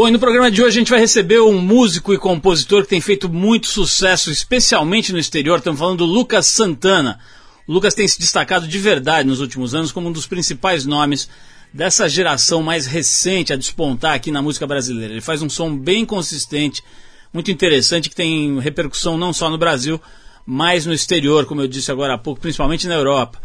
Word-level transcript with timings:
Bom, 0.00 0.08
e 0.08 0.10
no 0.10 0.18
programa 0.18 0.50
de 0.50 0.62
hoje 0.62 0.78
a 0.78 0.80
gente 0.80 0.90
vai 0.90 0.98
receber 0.98 1.40
um 1.40 1.60
músico 1.60 2.14
e 2.14 2.16
compositor 2.16 2.84
que 2.84 2.88
tem 2.88 3.02
feito 3.02 3.28
muito 3.28 3.66
sucesso, 3.66 4.30
especialmente 4.30 5.12
no 5.12 5.18
exterior. 5.18 5.58
Estamos 5.58 5.78
falando 5.78 5.98
do 5.98 6.06
Lucas 6.06 6.46
Santana. 6.46 7.20
O 7.68 7.72
Lucas 7.74 7.92
tem 7.92 8.08
se 8.08 8.18
destacado 8.18 8.66
de 8.66 8.78
verdade 8.78 9.28
nos 9.28 9.40
últimos 9.40 9.74
anos 9.74 9.92
como 9.92 10.08
um 10.08 10.12
dos 10.12 10.26
principais 10.26 10.86
nomes 10.86 11.28
dessa 11.70 12.08
geração 12.08 12.62
mais 12.62 12.86
recente 12.86 13.52
a 13.52 13.56
despontar 13.56 14.14
aqui 14.14 14.30
na 14.30 14.40
música 14.40 14.66
brasileira. 14.66 15.12
Ele 15.12 15.20
faz 15.20 15.42
um 15.42 15.50
som 15.50 15.76
bem 15.76 16.06
consistente, 16.06 16.82
muito 17.30 17.50
interessante, 17.50 18.08
que 18.08 18.16
tem 18.16 18.58
repercussão 18.58 19.18
não 19.18 19.34
só 19.34 19.50
no 19.50 19.58
Brasil, 19.58 20.00
mas 20.46 20.86
no 20.86 20.94
exterior, 20.94 21.44
como 21.44 21.60
eu 21.60 21.68
disse 21.68 21.92
agora 21.92 22.14
há 22.14 22.18
pouco, 22.18 22.40
principalmente 22.40 22.88
na 22.88 22.94
Europa. 22.94 23.38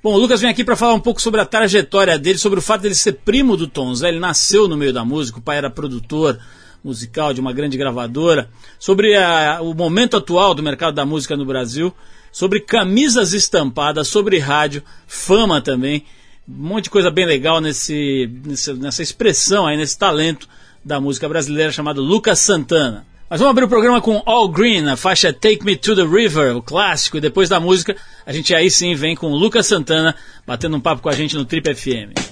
Bom, 0.00 0.14
o 0.14 0.16
Lucas 0.18 0.40
vem 0.40 0.48
aqui 0.48 0.62
para 0.62 0.76
falar 0.76 0.94
um 0.94 1.00
pouco 1.00 1.20
sobre 1.20 1.40
a 1.40 1.44
trajetória 1.44 2.16
dele, 2.16 2.38
sobre 2.38 2.60
o 2.60 2.62
fato 2.62 2.82
dele 2.82 2.94
ser 2.94 3.14
primo 3.14 3.56
do 3.56 3.66
Tom 3.66 3.92
Zé. 3.94 4.08
Ele 4.08 4.20
nasceu 4.20 4.68
no 4.68 4.76
meio 4.76 4.92
da 4.92 5.04
música, 5.04 5.38
o 5.38 5.42
pai 5.42 5.58
era 5.58 5.68
produtor 5.68 6.38
musical 6.84 7.34
de 7.34 7.40
uma 7.40 7.52
grande 7.52 7.76
gravadora, 7.76 8.48
sobre 8.78 9.16
a, 9.16 9.58
o 9.60 9.74
momento 9.74 10.16
atual 10.16 10.54
do 10.54 10.62
mercado 10.62 10.94
da 10.94 11.04
música 11.04 11.36
no 11.36 11.44
Brasil, 11.44 11.92
sobre 12.30 12.60
camisas 12.60 13.32
estampadas, 13.32 14.06
sobre 14.06 14.38
rádio, 14.38 14.84
fama 15.04 15.60
também, 15.60 16.04
um 16.48 16.68
monte 16.68 16.84
de 16.84 16.90
coisa 16.90 17.10
bem 17.10 17.26
legal 17.26 17.60
nesse, 17.60 18.30
nessa 18.78 19.02
expressão 19.02 19.66
aí, 19.66 19.76
nesse 19.76 19.98
talento 19.98 20.48
da 20.84 21.00
música 21.00 21.28
brasileira 21.28 21.72
chamado 21.72 22.00
Lucas 22.00 22.38
Santana. 22.38 23.04
Mas 23.30 23.40
vamos 23.40 23.50
abrir 23.50 23.64
o 23.64 23.68
programa 23.68 24.00
com 24.00 24.22
All 24.24 24.48
Green, 24.48 24.88
a 24.88 24.96
faixa 24.96 25.34
Take 25.34 25.62
Me 25.62 25.76
to 25.76 25.94
the 25.94 26.02
River, 26.02 26.56
o 26.56 26.62
clássico, 26.62 27.18
e 27.18 27.20
depois 27.20 27.46
da 27.46 27.60
música 27.60 27.94
a 28.24 28.32
gente 28.32 28.54
aí 28.54 28.70
sim 28.70 28.94
vem 28.94 29.14
com 29.14 29.28
Lucas 29.28 29.66
Santana 29.66 30.14
batendo 30.46 30.78
um 30.78 30.80
papo 30.80 31.02
com 31.02 31.10
a 31.10 31.14
gente 31.14 31.36
no 31.36 31.44
Trip 31.44 31.74
FM. 31.74 32.28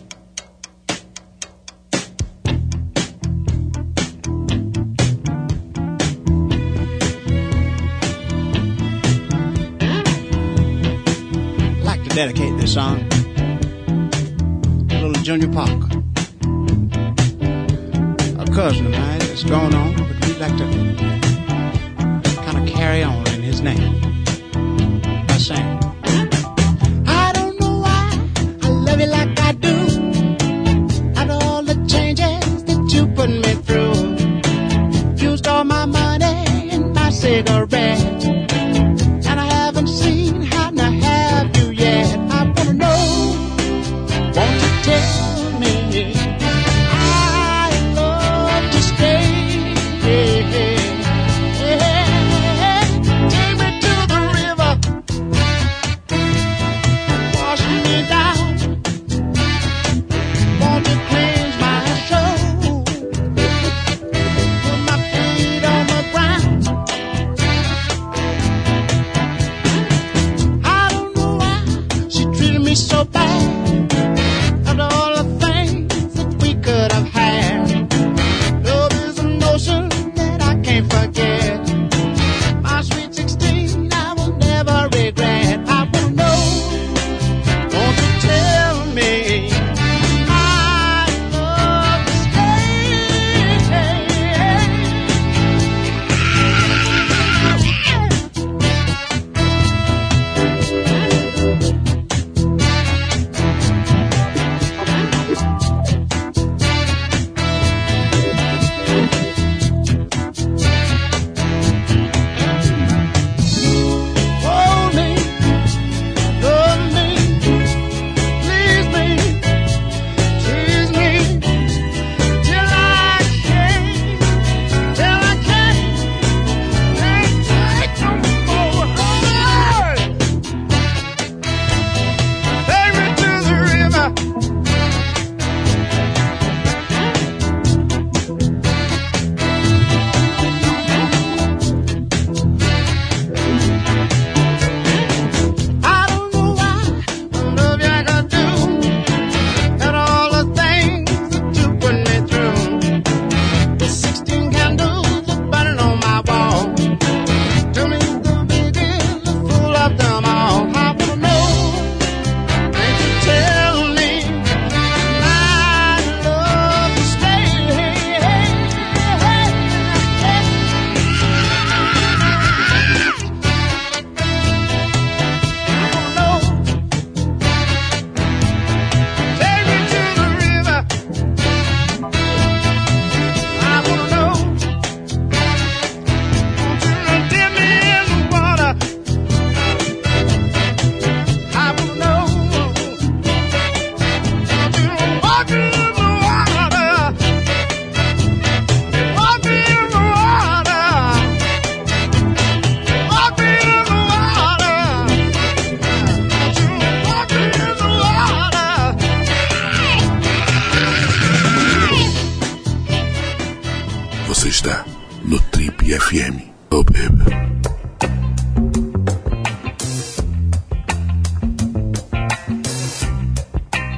dedicate 12.15 12.59
this 12.59 12.73
song 12.73 13.07
to 14.89 15.07
little 15.07 15.23
Junior 15.23 15.53
Parker, 15.53 15.99
a 18.41 18.47
cousin 18.55 18.87
of 18.87 18.93
mine 18.93 19.19
that's 19.19 19.45
gone 19.45 19.75
on 19.75 20.16
we'd 20.37 20.43
like 20.43 20.57
to 20.59 20.65
kind 22.45 22.59
of 22.59 22.75
carry 22.75 23.03
on 23.03 23.27
in 23.29 23.43
his 23.43 23.63
name 23.63 24.01
by 25.27 25.37
saying, 25.39 25.79
I 27.07 27.33
don't 27.33 27.59
know 27.59 27.79
why 27.79 28.19
I 28.63 28.69
love 28.69 29.01
you 29.01 29.07
like 29.07 29.41
I 29.41 29.53
do. 29.53 29.77
After 31.17 31.39
all 31.47 31.63
the 31.63 31.77
changes 31.89 32.65
that 32.65 32.93
you 32.93 33.07
put 33.15 33.31
me 33.31 33.55
through, 33.67 35.27
used 35.27 35.47
all 35.47 35.65
my 35.65 35.87
money 35.87 36.69
and 36.71 36.93
my 36.93 37.09
cigarettes. 37.11 38.56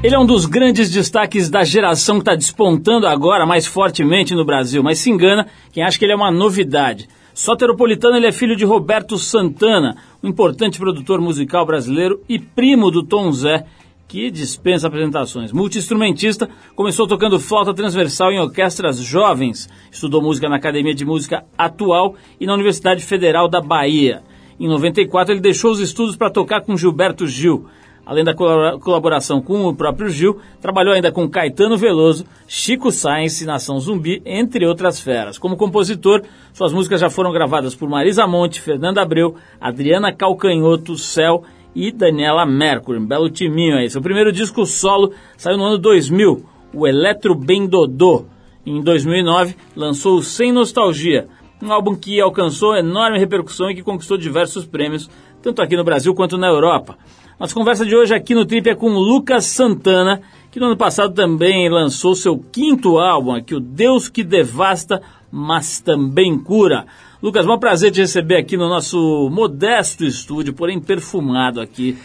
Ele 0.08 0.14
é 0.14 0.18
um 0.18 0.24
dos 0.24 0.46
grandes 0.46 0.90
destaques 0.90 1.50
da 1.50 1.62
geração 1.64 2.14
que 2.14 2.22
está 2.22 2.34
despontando 2.34 3.06
agora 3.06 3.44
mais 3.44 3.66
fortemente 3.66 4.34
no 4.34 4.42
Brasil, 4.42 4.82
mas 4.82 5.00
se 5.00 5.10
engana 5.10 5.46
quem 5.70 5.82
acha 5.82 5.98
que 5.98 6.04
ele 6.06 6.14
é 6.14 6.16
uma 6.16 6.30
novidade. 6.30 7.06
Soteropolitano, 7.34 8.16
ele 8.16 8.26
é 8.26 8.32
filho 8.32 8.56
de 8.56 8.64
Roberto 8.64 9.18
Santana, 9.18 9.98
um 10.22 10.28
importante 10.30 10.78
produtor 10.78 11.20
musical 11.20 11.66
brasileiro 11.66 12.22
e 12.26 12.38
primo 12.38 12.90
do 12.90 13.02
Tom 13.02 13.30
Zé, 13.30 13.66
que 14.08 14.30
dispensa 14.30 14.86
apresentações. 14.86 15.52
Multi-instrumentista, 15.52 16.48
começou 16.74 17.06
tocando 17.06 17.38
flauta 17.38 17.74
transversal 17.74 18.32
em 18.32 18.40
orquestras 18.40 18.96
jovens, 18.96 19.68
estudou 19.92 20.22
música 20.22 20.48
na 20.48 20.56
Academia 20.56 20.94
de 20.94 21.04
Música 21.04 21.44
Atual 21.58 22.14
e 22.40 22.46
na 22.46 22.54
Universidade 22.54 23.04
Federal 23.04 23.46
da 23.46 23.60
Bahia. 23.60 24.22
Em 24.58 24.68
94, 24.68 25.34
ele 25.34 25.40
deixou 25.42 25.70
os 25.70 25.80
estudos 25.80 26.16
para 26.16 26.30
tocar 26.30 26.62
com 26.62 26.78
Gilberto 26.78 27.26
Gil. 27.26 27.66
Além 28.08 28.24
da 28.24 28.32
colaboração 28.32 29.38
com 29.38 29.66
o 29.66 29.76
próprio 29.76 30.08
Gil, 30.08 30.38
trabalhou 30.62 30.94
ainda 30.94 31.12
com 31.12 31.28
Caetano 31.28 31.76
Veloso, 31.76 32.24
Chico 32.46 32.90
Sainz 32.90 33.44
Nação 33.44 33.78
Zumbi, 33.78 34.22
entre 34.24 34.66
outras 34.66 34.98
feras. 34.98 35.36
Como 35.36 35.58
compositor, 35.58 36.22
suas 36.54 36.72
músicas 36.72 37.02
já 37.02 37.10
foram 37.10 37.30
gravadas 37.30 37.74
por 37.74 37.86
Marisa 37.86 38.26
Monte, 38.26 38.62
Fernanda 38.62 39.02
Abreu, 39.02 39.34
Adriana 39.60 40.10
Calcanhoto, 40.10 40.96
Céu 40.96 41.42
e 41.74 41.92
Daniela 41.92 42.46
Mercury. 42.46 42.98
Um 42.98 43.06
belo 43.06 43.28
timinho 43.28 43.76
aí. 43.76 43.90
Seu 43.90 44.00
primeiro 44.00 44.32
disco 44.32 44.64
solo 44.64 45.12
saiu 45.36 45.58
no 45.58 45.64
ano 45.64 45.76
2000, 45.76 46.46
o 46.72 46.86
Eletro 46.86 47.34
Bem 47.34 47.66
Dodô. 47.66 48.24
Em 48.64 48.80
2009, 48.80 49.54
lançou 49.76 50.22
Sem 50.22 50.50
Nostalgia, 50.50 51.28
um 51.62 51.70
álbum 51.70 51.94
que 51.94 52.18
alcançou 52.22 52.74
enorme 52.74 53.18
repercussão 53.18 53.70
e 53.70 53.74
que 53.74 53.82
conquistou 53.82 54.16
diversos 54.16 54.64
prêmios, 54.64 55.10
tanto 55.42 55.60
aqui 55.60 55.76
no 55.76 55.84
Brasil 55.84 56.14
quanto 56.14 56.38
na 56.38 56.46
Europa. 56.46 56.96
Nossa 57.38 57.54
conversa 57.54 57.86
de 57.86 57.94
hoje 57.94 58.12
aqui 58.12 58.34
no 58.34 58.44
Trip 58.44 58.68
é 58.68 58.74
com 58.74 58.88
Lucas 58.88 59.44
Santana, 59.44 60.20
que 60.50 60.58
no 60.58 60.66
ano 60.66 60.76
passado 60.76 61.14
também 61.14 61.70
lançou 61.70 62.16
seu 62.16 62.36
quinto 62.36 62.98
álbum, 62.98 63.32
aqui, 63.32 63.54
o 63.54 63.60
Deus 63.60 64.08
que 64.08 64.24
Devasta, 64.24 65.00
mas 65.30 65.78
também 65.78 66.36
cura. 66.36 66.84
Lucas, 67.22 67.46
é 67.46 67.48
um 67.48 67.56
prazer 67.56 67.92
te 67.92 68.00
receber 68.00 68.38
aqui 68.38 68.56
no 68.56 68.68
nosso 68.68 69.30
modesto 69.30 70.04
estúdio, 70.04 70.52
porém 70.52 70.80
perfumado 70.80 71.60
aqui, 71.60 71.96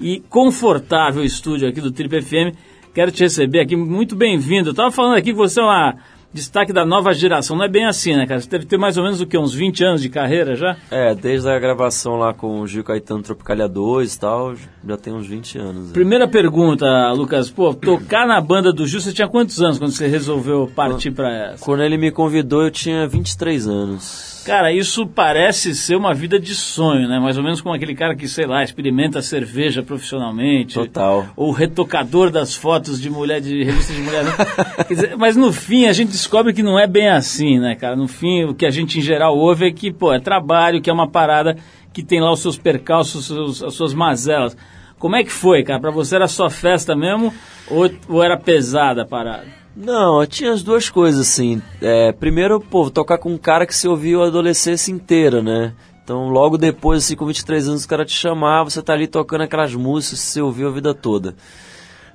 e 0.00 0.18
confortável 0.28 1.22
estúdio 1.22 1.68
aqui 1.68 1.80
do 1.80 1.92
Trip 1.92 2.20
FM. 2.20 2.56
Quero 2.92 3.12
te 3.12 3.22
receber 3.22 3.60
aqui, 3.60 3.76
muito 3.76 4.16
bem-vindo. 4.16 4.70
Eu 4.70 4.72
estava 4.72 4.90
falando 4.90 5.14
aqui 5.14 5.30
que 5.30 5.38
você 5.38 5.60
é 5.60 5.62
uma 5.62 5.94
destaque 6.32 6.72
da 6.72 6.84
nova 6.84 7.12
geração. 7.12 7.56
Não 7.56 7.64
é 7.64 7.68
bem 7.68 7.84
assim, 7.84 8.14
né, 8.16 8.26
cara? 8.26 8.40
Você 8.40 8.48
deve 8.48 8.66
ter 8.66 8.78
mais 8.78 8.96
ou 8.96 9.04
menos 9.04 9.20
o 9.20 9.26
que? 9.26 9.36
Uns 9.36 9.54
20 9.54 9.84
anos 9.84 10.02
de 10.02 10.08
carreira 10.08 10.56
já? 10.56 10.76
É, 10.90 11.14
desde 11.14 11.48
a 11.48 11.58
gravação 11.58 12.16
lá 12.16 12.32
com 12.32 12.60
o 12.60 12.66
Gil 12.66 12.84
Caetano 12.84 13.22
Tropicalia 13.22 13.68
2 13.68 14.14
e 14.14 14.20
tal, 14.20 14.54
já 14.54 14.96
tem 14.96 15.12
uns 15.12 15.26
20 15.26 15.58
anos. 15.58 15.86
Né? 15.88 15.92
Primeira 15.92 16.26
pergunta, 16.26 16.86
Lucas. 17.12 17.50
Pô, 17.50 17.74
tocar 17.74 18.26
na 18.26 18.40
banda 18.40 18.72
do 18.72 18.86
Gil, 18.86 19.00
você 19.00 19.12
tinha 19.12 19.28
quantos 19.28 19.60
anos 19.60 19.78
quando 19.78 19.92
você 19.92 20.06
resolveu 20.06 20.70
partir 20.74 21.10
para 21.10 21.52
essa? 21.52 21.64
Quando 21.64 21.82
ele 21.82 21.96
me 21.96 22.10
convidou, 22.10 22.62
eu 22.62 22.70
tinha 22.70 23.06
23 23.06 23.68
anos. 23.68 24.31
Cara, 24.44 24.72
isso 24.72 25.06
parece 25.06 25.74
ser 25.74 25.94
uma 25.94 26.12
vida 26.12 26.38
de 26.38 26.54
sonho, 26.54 27.08
né? 27.08 27.18
Mais 27.20 27.38
ou 27.38 27.44
menos 27.44 27.60
como 27.60 27.74
aquele 27.74 27.94
cara 27.94 28.14
que, 28.14 28.26
sei 28.26 28.46
lá, 28.46 28.62
experimenta 28.62 29.22
cerveja 29.22 29.82
profissionalmente. 29.82 30.74
Total. 30.74 31.28
Ou 31.36 31.52
retocador 31.52 32.30
das 32.30 32.54
fotos 32.54 33.00
de 33.00 33.08
mulher, 33.08 33.40
de 33.40 33.62
revista 33.62 33.92
de 33.92 34.02
mulher. 34.02 34.24
Né? 34.24 34.32
dizer, 34.88 35.16
mas 35.16 35.36
no 35.36 35.52
fim 35.52 35.86
a 35.86 35.92
gente 35.92 36.10
descobre 36.10 36.52
que 36.52 36.62
não 36.62 36.78
é 36.78 36.86
bem 36.86 37.08
assim, 37.08 37.58
né, 37.58 37.76
cara? 37.76 37.94
No 37.94 38.08
fim, 38.08 38.44
o 38.44 38.54
que 38.54 38.66
a 38.66 38.70
gente 38.70 38.98
em 38.98 39.02
geral 39.02 39.36
ouve 39.36 39.66
é 39.66 39.72
que, 39.72 39.92
pô, 39.92 40.12
é 40.12 40.18
trabalho, 40.18 40.80
que 40.80 40.90
é 40.90 40.92
uma 40.92 41.08
parada 41.08 41.56
que 41.92 42.02
tem 42.02 42.20
lá 42.20 42.32
os 42.32 42.40
seus 42.40 42.58
percalços, 42.58 43.26
seus, 43.26 43.62
as 43.62 43.74
suas 43.74 43.94
mazelas. 43.94 44.56
Como 44.98 45.16
é 45.16 45.22
que 45.22 45.32
foi, 45.32 45.62
cara? 45.62 45.80
Pra 45.80 45.90
você 45.90 46.16
era 46.16 46.28
só 46.28 46.48
festa 46.48 46.96
mesmo 46.96 47.32
ou, 47.68 47.90
ou 48.08 48.22
era 48.22 48.36
pesada 48.36 49.02
a 49.02 49.06
parada? 49.06 49.61
Não, 49.74 50.24
tinha 50.26 50.52
as 50.52 50.62
duas 50.62 50.90
coisas, 50.90 51.20
assim. 51.20 51.62
É, 51.80 52.12
primeiro, 52.12 52.60
pô, 52.60 52.90
tocar 52.90 53.18
com 53.18 53.32
um 53.32 53.38
cara 53.38 53.66
que 53.66 53.74
se 53.74 53.88
ouviu 53.88 54.22
a 54.22 54.26
adolescência 54.26 54.92
inteira, 54.92 55.42
né? 55.42 55.72
Então, 56.04 56.28
logo 56.28 56.58
depois, 56.58 57.04
assim, 57.04 57.16
com 57.16 57.26
23 57.26 57.68
anos, 57.68 57.84
o 57.84 57.88
cara 57.88 58.04
te 58.04 58.12
chamar, 58.12 58.64
você 58.64 58.82
tá 58.82 58.92
ali 58.92 59.06
tocando 59.06 59.42
aquelas 59.42 59.74
músicas 59.74 60.20
que 60.20 60.26
você 60.26 60.42
ouviu 60.42 60.68
a 60.68 60.72
vida 60.72 60.92
toda. 60.92 61.34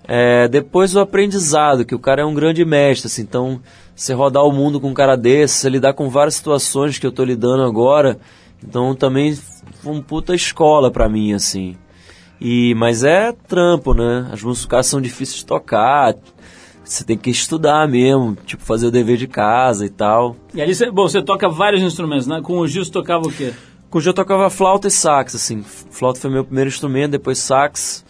É, 0.07 0.48
depois 0.48 0.95
o 0.95 1.00
aprendizado, 1.00 1.83
que 1.83 1.95
o 1.95 2.00
cara 2.00 2.21
é 2.21 2.25
um 2.25 2.33
grande 2.33 2.63
mestre, 2.63 3.07
assim, 3.07 3.24
então 3.24 3.62
você 3.94 4.13
rodar 4.13 4.44
o 4.44 4.51
mundo 4.51 4.80
com 4.80 4.89
um 4.89 4.94
cara 4.94 5.18
desse, 5.18 5.56
você 5.56 5.69
lidar 5.69 5.94
com 5.94 6.10
várias 6.10 6.36
situações 6.36 6.98
que 6.98 7.06
eu 7.06 7.12
tô 7.12 7.24
lidando 7.25 7.63
agora, 7.63 8.18
então 8.63 8.95
também 8.95 9.38
foi 9.81 9.92
uma 9.92 10.01
puta 10.01 10.33
escola 10.33 10.89
pra 10.89 11.10
mim, 11.10 11.33
assim. 11.33 11.75
E, 12.39 12.74
mas 12.75 13.03
é 13.03 13.33
trampo, 13.48 13.94
né? 13.94 14.30
As 14.31 14.42
músicas 14.44 14.86
são 14.86 15.01
difíceis 15.01 15.39
de 15.39 15.45
tocar, 15.45 16.15
você 16.94 17.04
tem 17.04 17.18
que 17.18 17.30
estudar 17.30 17.88
mesmo, 17.88 18.38
tipo, 18.45 18.63
fazer 18.63 18.88
o 18.88 18.92
dever 18.92 19.18
de 19.18 19.28
casa 19.28 19.86
e 19.86 19.89
tal. 19.89 20.36
E 20.54 20.62
ali, 20.62 20.74
você, 20.74 20.89
bom, 20.89 21.07
você 21.07 21.22
toca 21.22 21.50
vários 21.50 21.81
instrumentos, 21.81 22.28
né? 22.28 22.42
Com 22.42 22.60
o 22.60 22.68
Gil 22.68 22.84
você 22.84 22.92
tocava 22.92 23.28
o 23.28 23.31
quê? 23.31 23.54
Com 23.89 23.98
o 23.98 24.01
Gil 24.01 24.12
eu 24.12 24.16
tocava 24.16 24.50
flauta 24.50 24.88
e 24.88 24.92
sax, 24.92 25.36
assim. 25.36 25.63
Flauta 25.63 26.19
foi 26.19 26.30
meu 26.30 26.44
primeiro 26.44 26.69
instrumento, 26.69 27.12
depois 27.12 27.38
sax. 27.38 28.06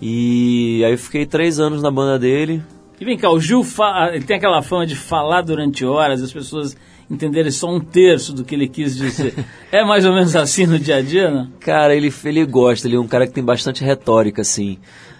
E 0.00 0.82
aí 0.84 0.92
eu 0.92 0.98
fiquei 0.98 1.26
três 1.26 1.58
anos 1.58 1.82
na 1.82 1.90
banda 1.90 2.18
dele. 2.18 2.62
E 3.00 3.04
vem 3.04 3.16
cá, 3.16 3.30
o 3.30 3.40
Gil 3.40 3.64
ele 4.12 4.24
tem 4.24 4.36
aquela 4.36 4.62
fama 4.62 4.86
de 4.86 4.94
falar 4.94 5.40
durante 5.40 5.84
horas, 5.84 6.22
as 6.22 6.32
pessoas 6.32 6.76
entenderem 7.10 7.50
só 7.50 7.68
um 7.68 7.80
terço 7.80 8.32
do 8.32 8.44
que 8.44 8.54
ele 8.54 8.68
quis 8.68 8.96
dizer. 8.96 9.34
é 9.72 9.84
mais 9.84 10.04
ou 10.04 10.12
menos 10.12 10.36
assim 10.36 10.66
no 10.66 10.78
dia 10.78 10.96
a 10.96 11.02
dia, 11.02 11.30
né? 11.30 11.48
Cara, 11.58 11.94
ele, 11.94 12.12
ele 12.24 12.44
gosta, 12.44 12.86
ele 12.86 12.96
é 12.96 13.00
um 13.00 13.08
cara 13.08 13.26
que 13.26 13.32
tem 13.32 13.42
bastante 13.42 13.82
retórica, 13.82 14.42
assim. 14.42 14.78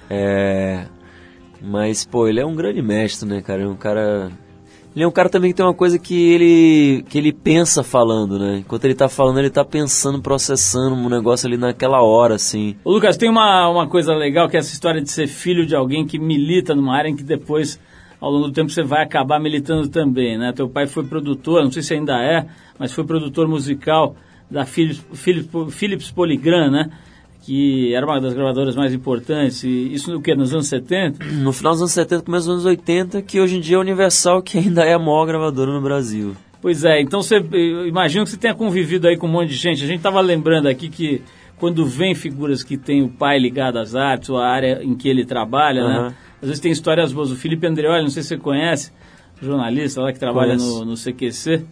É, 0.09 0.85
mas, 1.63 2.05
pô, 2.05 2.27
ele 2.27 2.41
é 2.41 2.47
um 2.47 2.55
grande 2.55 2.81
mestre, 2.81 3.29
né, 3.29 3.41
cara? 3.41 3.63
É 3.63 3.67
um 3.67 3.77
cara. 3.77 4.31
Ele 4.95 5.05
é 5.05 5.07
um 5.07 5.13
cara 5.13 5.29
também 5.29 5.53
que 5.53 5.57
tem 5.57 5.65
uma 5.65 5.75
coisa 5.75 5.99
que 5.99 6.33
ele, 6.33 7.05
que 7.09 7.17
ele 7.17 7.33
pensa 7.33 7.85
falando, 7.85 8.39
né? 8.39 8.59
Enquanto 8.59 8.85
ele 8.85 8.95
tá 8.95 9.09
falando, 9.09 9.39
ele 9.39 9.51
tá 9.51 9.65
pensando, 9.65 10.21
processando 10.21 10.97
um 10.97 11.09
negócio 11.09 11.47
ali 11.47 11.57
naquela 11.57 12.03
hora, 12.03 12.35
assim. 12.35 12.75
Ô, 12.83 12.91
Lucas, 12.91 13.17
tem 13.17 13.29
uma, 13.29 13.69
uma 13.69 13.87
coisa 13.87 14.13
legal 14.15 14.49
que 14.49 14.57
é 14.57 14.61
essa 14.61 14.73
história 14.73 15.01
de 15.01 15.11
ser 15.11 15.29
filho 15.29 15.65
de 15.65 15.77
alguém 15.77 16.05
que 16.05 16.19
milita 16.19 16.75
numa 16.75 16.97
área 16.97 17.09
em 17.09 17.15
que 17.15 17.23
depois, 17.23 17.79
ao 18.21 18.33
longo 18.33 18.49
do 18.49 18.53
tempo, 18.53 18.69
você 18.71 18.83
vai 18.83 19.05
acabar 19.05 19.39
militando 19.39 19.89
também, 19.89 20.37
né? 20.37 20.53
Teu 20.53 20.69
pai 20.69 20.89
foi 20.89 21.05
produtor, 21.05 21.63
não 21.63 21.71
sei 21.71 21.83
se 21.83 21.95
ainda 21.95 22.21
é, 22.21 22.47
mas 22.77 22.93
foi 22.93 23.05
produtor 23.05 23.47
musical 23.47 24.17
da 24.51 24.67
Philips, 24.67 25.05
Philips, 25.13 25.75
Philips 25.75 26.11
Polygram, 26.11 26.69
né? 26.69 26.91
Que 27.43 27.95
era 27.95 28.05
uma 28.05 28.21
das 28.21 28.35
gravadoras 28.35 28.77
mais 28.77 28.93
importantes, 28.93 29.65
e 29.65 29.93
isso 29.93 30.13
no 30.13 30.21
que? 30.21 30.35
Nos 30.35 30.53
anos 30.53 30.67
70? 30.67 31.25
No 31.25 31.53
final 31.53 31.73
dos 31.73 31.83
anos 31.83 31.93
70, 31.93 32.23
começo 32.23 32.47
dos 32.47 32.55
anos 32.55 32.67
80, 32.67 33.23
que 33.23 33.41
hoje 33.41 33.57
em 33.57 33.61
dia 33.61 33.77
é 33.77 33.79
a 33.79 33.81
Universal, 33.81 34.43
que 34.43 34.59
ainda 34.59 34.85
é 34.85 34.93
a 34.93 34.99
maior 34.99 35.27
gravadora 35.27 35.73
no 35.73 35.81
Brasil. 35.81 36.37
Pois 36.61 36.85
é, 36.85 37.01
então 37.01 37.23
você 37.23 37.39
imagino 37.89 38.25
que 38.25 38.31
você 38.31 38.37
tenha 38.37 38.55
convivido 38.55 39.09
aí 39.09 39.17
com 39.17 39.27
um 39.27 39.31
monte 39.31 39.49
de 39.49 39.57
gente. 39.57 39.83
A 39.83 39.87
gente 39.87 39.97
estava 39.97 40.21
lembrando 40.21 40.69
aqui 40.69 40.91
que 40.91 41.23
quando 41.59 41.87
vem 41.87 42.15
figuras 42.15 42.63
que 42.63 42.77
tem 42.77 43.03
o 43.03 43.09
pai 43.09 43.39
ligado 43.39 43.79
às 43.79 43.95
artes, 43.95 44.29
ou 44.29 44.39
a 44.39 44.47
área 44.47 44.83
em 44.83 44.95
que 44.95 45.09
ele 45.09 45.25
trabalha, 45.25 45.83
uhum. 45.83 45.89
né? 45.89 46.15
Às 46.43 46.49
vezes 46.49 46.61
tem 46.61 46.71
histórias 46.71 47.13
boas. 47.13 47.31
O 47.31 47.37
Felipe 47.37 47.67
Andreoli, 47.67 48.03
não 48.03 48.11
sei 48.11 48.23
se 48.23 48.31
você 48.31 48.37
conhece, 48.39 48.93
jornalista 49.41 50.03
lá 50.03 50.13
que 50.13 50.19
trabalha 50.19 50.57
no, 50.57 50.85
no 50.85 50.95
CQC 50.95 51.65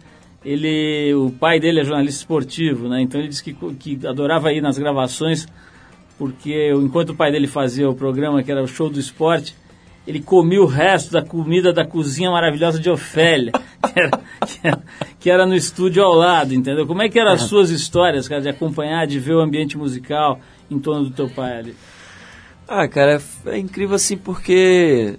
ele, 0.43 1.13
o 1.13 1.31
pai 1.31 1.59
dele 1.59 1.81
é 1.81 1.83
jornalista 1.83 2.21
esportivo, 2.21 2.87
né? 2.87 3.01
Então 3.01 3.19
ele 3.19 3.29
disse 3.29 3.43
que, 3.43 3.53
que 3.53 4.07
adorava 4.07 4.53
ir 4.53 4.61
nas 4.61 4.77
gravações, 4.77 5.47
porque 6.17 6.71
enquanto 6.73 7.11
o 7.11 7.15
pai 7.15 7.31
dele 7.31 7.47
fazia 7.47 7.89
o 7.89 7.95
programa, 7.95 8.41
que 8.41 8.51
era 8.51 8.63
o 8.63 8.67
show 8.67 8.89
do 8.89 8.99
esporte, 8.99 9.55
ele 10.07 10.21
comia 10.21 10.61
o 10.61 10.65
resto 10.65 11.11
da 11.11 11.21
comida 11.21 11.71
da 11.71 11.85
cozinha 11.85 12.31
maravilhosa 12.31 12.79
de 12.79 12.89
Ofélia, 12.89 13.51
que 13.93 13.99
era, 13.99 14.11
que 14.45 14.67
era, 14.67 14.83
que 15.19 15.29
era 15.29 15.45
no 15.45 15.55
estúdio 15.55 16.03
ao 16.03 16.13
lado, 16.13 16.53
entendeu? 16.53 16.87
Como 16.87 17.01
é 17.01 17.09
que 17.09 17.19
eram 17.19 17.31
as 17.31 17.43
suas 17.43 17.69
histórias, 17.69 18.27
cara, 18.27 18.41
de 18.41 18.49
acompanhar, 18.49 19.05
de 19.05 19.19
ver 19.19 19.33
o 19.33 19.41
ambiente 19.41 19.77
musical 19.77 20.39
em 20.71 20.79
torno 20.79 21.05
do 21.05 21.11
teu 21.11 21.29
pai 21.29 21.59
ali? 21.59 21.75
Ah, 22.67 22.87
cara, 22.87 23.21
é 23.47 23.57
incrível 23.57 23.95
assim 23.95 24.15
porque 24.15 25.17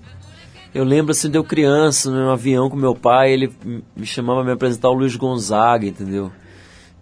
eu 0.74 0.84
lembro 0.84 1.12
assim 1.12 1.30
de 1.30 1.36
eu 1.36 1.44
criança, 1.44 2.10
no 2.10 2.30
avião 2.30 2.70
com 2.70 2.76
meu 2.76 2.94
pai, 2.94 3.32
ele 3.32 3.52
me 3.96 4.06
chamava 4.06 4.44
me 4.44 4.52
apresentar 4.52 4.88
o 4.88 4.94
Luiz 4.94 5.16
Gonzaga, 5.16 5.86
entendeu? 5.86 6.30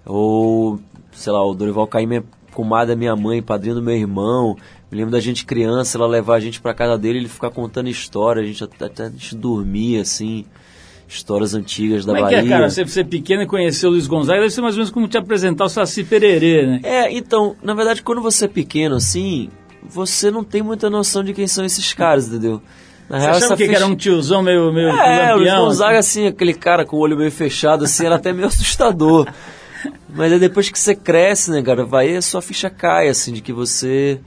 Ou, 0.06 0.80
sei 1.12 1.32
lá, 1.32 1.44
o 1.44 1.54
Dorival 1.54 1.86
Caymmi 1.86 2.22
comadre 2.52 2.88
da 2.88 2.96
minha 2.96 3.14
mãe, 3.14 3.42
padrinho 3.42 3.76
do 3.76 3.82
meu 3.82 3.94
irmão. 3.94 4.56
Me 4.90 4.96
lembro 4.96 5.12
da 5.12 5.20
gente 5.20 5.44
criança, 5.44 5.98
ela 5.98 6.06
levar 6.06 6.36
a 6.36 6.40
gente 6.40 6.60
para 6.60 6.74
casa 6.74 6.98
dele, 6.98 7.18
ele 7.18 7.28
ficar 7.28 7.50
contando 7.50 7.88
história, 7.88 8.42
a 8.42 8.44
gente 8.44 8.64
até, 8.64 8.86
até 8.86 9.04
a 9.04 9.10
gente 9.10 9.36
dormia 9.36 10.00
assim, 10.00 10.44
histórias 11.06 11.54
antigas 11.54 12.04
da 12.04 12.12
como 12.12 12.24
Bahia. 12.24 12.38
Como 12.38 12.46
é 12.46 12.48
que 12.48 12.54
é, 12.54 12.58
cara? 12.58 12.70
Você 12.70 12.86
ser 12.86 13.04
pequeno 13.04 13.42
e 13.42 13.46
conhecer 13.46 13.86
o 13.86 13.90
Luiz 13.90 14.06
Gonzaga, 14.06 14.40
deve 14.40 14.52
ser 14.52 14.62
mais 14.62 14.74
ou 14.74 14.78
menos 14.78 14.90
como 14.90 15.06
te 15.06 15.18
apresentar 15.18 15.66
o 15.66 15.68
Saci 15.68 16.02
Pererê, 16.02 16.66
né? 16.66 16.80
É, 16.82 17.12
então, 17.12 17.54
na 17.62 17.74
verdade, 17.74 18.02
quando 18.02 18.20
você 18.20 18.46
é 18.46 18.48
pequeno 18.48 18.96
assim, 18.96 19.50
você 19.88 20.30
não 20.30 20.42
tem 20.42 20.62
muita 20.62 20.90
noção 20.90 21.22
de 21.22 21.34
quem 21.34 21.46
são 21.46 21.64
esses 21.64 21.92
caras, 21.92 22.26
entendeu? 22.26 22.62
Na 23.08 23.18
real, 23.18 23.34
Você 23.34 23.38
achava 23.38 23.56
que, 23.56 23.62
ficha... 23.64 23.70
que, 23.70 23.76
era 23.76 23.86
um 23.86 23.96
tiozão 23.96 24.42
meio, 24.42 24.72
meio 24.72 24.88
É, 24.88 25.34
o 25.34 25.38
Luiz 25.38 25.52
Gonzaga, 25.52 25.98
assim, 25.98 26.26
aquele 26.26 26.52
cara 26.52 26.84
com 26.84 26.96
o 26.96 27.00
olho 27.00 27.16
meio 27.16 27.30
fechado, 27.30 27.84
assim, 27.84 28.04
era 28.04 28.16
até 28.16 28.32
meio 28.32 28.48
assustador. 28.48 29.26
Mas 30.08 30.32
é 30.32 30.38
depois 30.38 30.68
que 30.68 30.78
você 30.78 30.94
cresce, 30.94 31.50
né, 31.50 31.62
cara, 31.62 31.84
vai 31.84 32.14
a 32.14 32.22
sua 32.22 32.42
ficha 32.42 32.68
cai, 32.68 33.08
assim, 33.08 33.32
de 33.32 33.40
que 33.40 33.52
você 33.52 34.20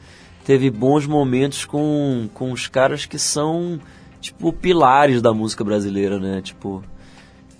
teve 0.45 0.69
bons 0.69 1.05
momentos 1.05 1.65
com, 1.65 2.27
com 2.33 2.51
os 2.51 2.67
caras 2.67 3.05
que 3.05 3.19
são, 3.19 3.79
tipo, 4.19 4.51
pilares 4.51 5.21
da 5.21 5.33
música 5.33 5.63
brasileira, 5.63 6.19
né? 6.19 6.41
Tipo, 6.41 6.83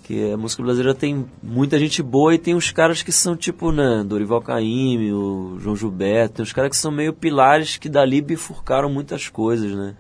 Que 0.03 0.31
a 0.31 0.37
música 0.37 0.63
brasileira 0.63 0.97
tem 0.97 1.25
muita 1.43 1.77
gente 1.77 2.01
boa 2.01 2.33
e 2.33 2.39
tem 2.39 2.55
uns 2.55 2.71
caras 2.71 3.03
que 3.03 3.11
são 3.11 3.35
tipo, 3.35 3.71
né, 3.71 4.03
Dorival 4.05 4.41
Caymmi, 4.41 5.13
o 5.13 5.57
João 5.59 5.75
Gilberto, 5.75 6.35
tem 6.35 6.43
uns 6.43 6.53
caras 6.53 6.71
que 6.71 6.77
são 6.77 6.91
meio 6.91 7.13
pilares 7.13 7.77
que 7.77 7.87
dali 7.87 8.21
bifurcaram 8.21 8.89
muitas 8.89 9.29
coisas, 9.29 9.71
né? 9.71 9.93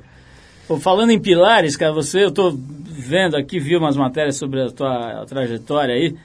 Pô, 0.67 0.77
falando 0.77 1.11
em 1.11 1.19
pilares, 1.19 1.75
cara, 1.75 1.91
você, 1.91 2.23
eu 2.25 2.31
tô 2.31 2.55
vendo 2.85 3.35
aqui, 3.35 3.59
vi 3.59 3.75
umas 3.75 3.97
matérias 3.97 4.35
sobre 4.37 4.61
a 4.61 4.69
tua 4.69 5.25
trajetória 5.27 5.93
aí, 5.95 6.15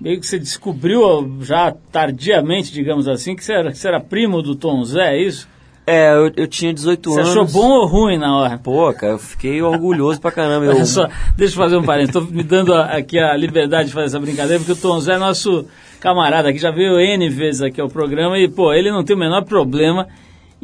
meio 0.00 0.20
que 0.20 0.26
você 0.26 0.38
descobriu 0.38 1.38
já 1.40 1.72
tardiamente, 1.92 2.72
digamos 2.72 3.08
assim, 3.08 3.34
que 3.34 3.44
você 3.44 3.52
era, 3.54 3.70
que 3.72 3.78
você 3.78 3.88
era 3.88 4.00
primo 4.00 4.42
do 4.42 4.54
Tom 4.54 4.84
Zé, 4.84 5.16
é 5.16 5.22
isso? 5.22 5.48
É, 5.86 6.14
eu, 6.14 6.32
eu 6.36 6.46
tinha 6.48 6.72
18 6.72 7.10
Você 7.10 7.20
anos. 7.20 7.30
achou 7.30 7.44
bom 7.46 7.68
ou 7.70 7.86
ruim 7.86 8.16
na 8.18 8.34
hora? 8.36 8.56
Pô, 8.58 8.90
cara, 8.94 9.12
eu 9.12 9.18
fiquei 9.18 9.60
orgulhoso 9.60 10.18
pra 10.18 10.30
caramba. 10.32 10.64
Eu, 10.64 10.72
Olha 10.76 10.86
só, 10.86 11.06
deixa 11.36 11.52
eu 11.52 11.58
fazer 11.58 11.76
um 11.76 11.82
parênteses. 11.82 12.16
Estou 12.22 12.34
me 12.34 12.42
dando 12.42 12.72
a- 12.72 12.86
aqui 12.96 13.18
a 13.18 13.36
liberdade 13.36 13.88
de 13.88 13.92
fazer 13.94 14.06
essa 14.06 14.18
brincadeira, 14.18 14.58
porque 14.58 14.72
o 14.72 14.76
Tom 14.82 14.98
Zé 14.98 15.12
é 15.12 15.18
nosso 15.18 15.66
camarada 16.00 16.48
aqui, 16.48 16.58
já 16.58 16.70
veio 16.70 16.98
N 16.98 17.28
vezes 17.28 17.60
aqui 17.60 17.82
ao 17.82 17.88
programa 17.90 18.38
e, 18.38 18.48
pô, 18.48 18.72
ele 18.72 18.90
não 18.90 19.04
tem 19.04 19.14
o 19.14 19.18
menor 19.18 19.44
problema 19.44 20.08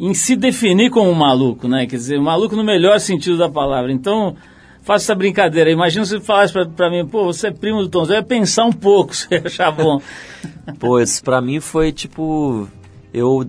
em 0.01 0.15
se 0.15 0.35
definir 0.35 0.89
como 0.89 1.11
um 1.11 1.13
maluco, 1.13 1.67
né? 1.67 1.85
Quer 1.85 1.97
dizer, 1.97 2.19
maluco 2.19 2.55
no 2.55 2.63
melhor 2.63 2.99
sentido 2.99 3.37
da 3.37 3.47
palavra. 3.47 3.91
Então, 3.91 4.35
faça 4.81 5.05
essa 5.05 5.15
brincadeira. 5.15 5.69
Imagina 5.69 6.03
se 6.03 6.19
falasse 6.19 6.51
pra 6.75 6.89
mim, 6.89 7.05
pô, 7.05 7.25
você 7.25 7.49
é 7.49 7.51
primo 7.51 7.83
do 7.83 7.87
Tom 7.87 8.03
Zé, 8.03 8.13
eu 8.13 8.17
ia 8.17 8.23
pensar 8.23 8.65
um 8.65 8.71
pouco, 8.71 9.13
se 9.15 9.27
ia 9.29 9.43
achar 9.45 9.71
bom. 9.71 10.01
Pô, 10.79 10.99
isso 10.99 11.23
pra 11.23 11.39
mim 11.39 11.59
foi 11.59 11.91
tipo. 11.91 12.67
Eu. 13.13 13.47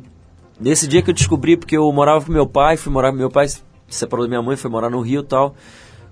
Nesse 0.61 0.87
dia 0.87 1.01
que 1.01 1.09
eu 1.09 1.15
descobri, 1.15 1.57
porque 1.57 1.75
eu 1.75 1.91
morava 1.91 2.23
com 2.23 2.31
meu 2.31 2.47
pai, 2.47 2.77
fui 2.77 2.93
morar 2.93 3.11
com 3.11 3.17
meu 3.17 3.31
pai, 3.31 3.49
se 3.49 3.63
separou 3.89 4.27
da 4.27 4.29
minha 4.29 4.43
mãe, 4.43 4.55
foi 4.55 4.71
morar 4.71 4.91
no 4.91 5.01
Rio 5.01 5.23
e 5.23 5.25
tal. 5.25 5.57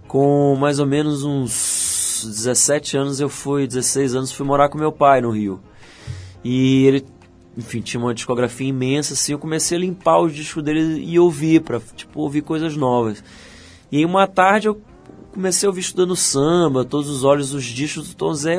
Com 0.08 0.56
mais 0.58 0.80
ou 0.80 0.86
menos 0.86 1.22
uns 1.22 2.24
17 2.26 2.96
anos, 2.96 3.20
eu 3.20 3.28
fui, 3.28 3.66
16 3.66 4.14
anos, 4.14 4.32
fui 4.32 4.46
morar 4.46 4.70
com 4.70 4.78
meu 4.78 4.90
pai 4.90 5.20
no 5.20 5.30
Rio. 5.30 5.60
E 6.42 6.86
ele, 6.86 7.04
enfim, 7.56 7.80
tinha 7.80 8.00
uma 8.00 8.14
discografia 8.14 8.68
imensa, 8.68 9.14
assim, 9.14 9.32
eu 9.32 9.38
comecei 9.38 9.76
a 9.76 9.80
limpar 9.80 10.20
os 10.20 10.34
discos 10.34 10.62
dele 10.62 11.04
e 11.04 11.18
ouvir, 11.18 11.60
pra, 11.62 11.80
tipo, 11.94 12.20
ouvir 12.20 12.42
coisas 12.42 12.76
novas. 12.76 13.22
E 13.90 13.98
aí 13.98 14.04
uma 14.04 14.26
tarde 14.26 14.68
eu 14.68 14.80
comecei 15.32 15.66
a 15.66 15.70
ouvir 15.70 15.80
estudando 15.80 16.14
samba, 16.14 16.84
todos 16.84 17.08
os 17.08 17.24
olhos, 17.24 17.52
os 17.52 17.64
discos 17.64 18.08
do 18.08 18.14
Tom 18.14 18.32
Zé, 18.34 18.58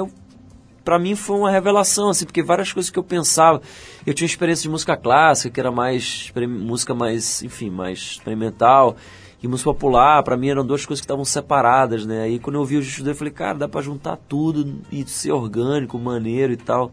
pra 0.84 1.00
mim 1.00 1.16
foi 1.16 1.38
uma 1.38 1.52
revelação, 1.52 2.10
assim, 2.10 2.26
porque 2.26 2.44
várias 2.44 2.74
coisas 2.74 2.90
que 2.90 3.00
eu 3.00 3.04
pensava, 3.04 3.62
eu 4.06 4.14
tinha 4.14 4.26
experiência 4.26 4.64
de 4.64 4.70
música 4.70 4.98
clássica, 4.98 5.50
que 5.50 5.60
era 5.60 5.72
mais, 5.72 6.32
música 6.48 6.94
mais, 6.94 7.42
enfim, 7.44 7.70
mais 7.70 7.98
experimental, 8.00 8.96
e 9.42 9.48
música 9.48 9.74
popular, 9.74 10.22
pra 10.22 10.38
mim 10.38 10.50
eram 10.50 10.66
duas 10.66 10.86
coisas 10.86 11.02
que 11.02 11.06
estavam 11.06 11.26
separadas, 11.26 12.06
né, 12.06 12.24
aí 12.24 12.40
quando 12.40 12.58
eu 12.58 12.66
vi 12.66 12.78
os 12.78 12.86
discos 12.86 13.04
dele, 13.04 13.14
eu 13.14 13.18
falei, 13.18 13.34
cara, 13.34 13.58
dá 13.58 13.68
pra 13.68 13.82
juntar 13.82 14.18
tudo 14.28 14.82
e 14.92 15.08
ser 15.08 15.32
orgânico, 15.32 15.98
maneiro 15.98 16.54
e 16.54 16.58
tal. 16.58 16.92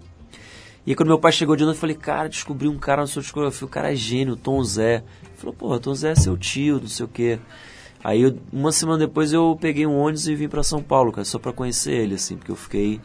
E 0.88 0.92
aí 0.92 0.96
quando 0.96 1.08
meu 1.08 1.18
pai 1.18 1.30
chegou 1.32 1.54
de 1.54 1.64
novo, 1.64 1.76
eu 1.76 1.78
falei, 1.78 1.94
cara, 1.94 2.30
descobri 2.30 2.66
um 2.66 2.78
cara 2.78 3.02
na 3.02 3.06
sua 3.06 3.20
discografia, 3.20 3.66
o 3.66 3.68
cara 3.68 3.92
é 3.92 3.94
gênio, 3.94 4.36
Tom 4.36 4.64
Zé. 4.64 5.04
Ele 5.22 5.36
falou, 5.36 5.54
porra, 5.54 5.78
Tom 5.78 5.94
Zé 5.94 6.12
é 6.12 6.14
seu 6.14 6.34
tio, 6.34 6.80
não 6.80 6.88
sei 6.88 7.04
o 7.04 7.08
quê. 7.10 7.38
Aí 8.02 8.22
eu- 8.22 8.38
uma 8.50 8.72
semana 8.72 9.00
depois 9.00 9.30
eu 9.34 9.54
peguei 9.60 9.86
um 9.86 9.98
ônibus 9.98 10.26
e 10.26 10.34
vim 10.34 10.48
pra 10.48 10.62
São 10.62 10.82
Paulo, 10.82 11.12
cara, 11.12 11.26
só 11.26 11.38
pra 11.38 11.52
conhecer 11.52 11.92
ele, 11.92 12.14
assim, 12.14 12.38
porque 12.38 12.50
eu 12.50 12.56
fiquei. 12.56 13.02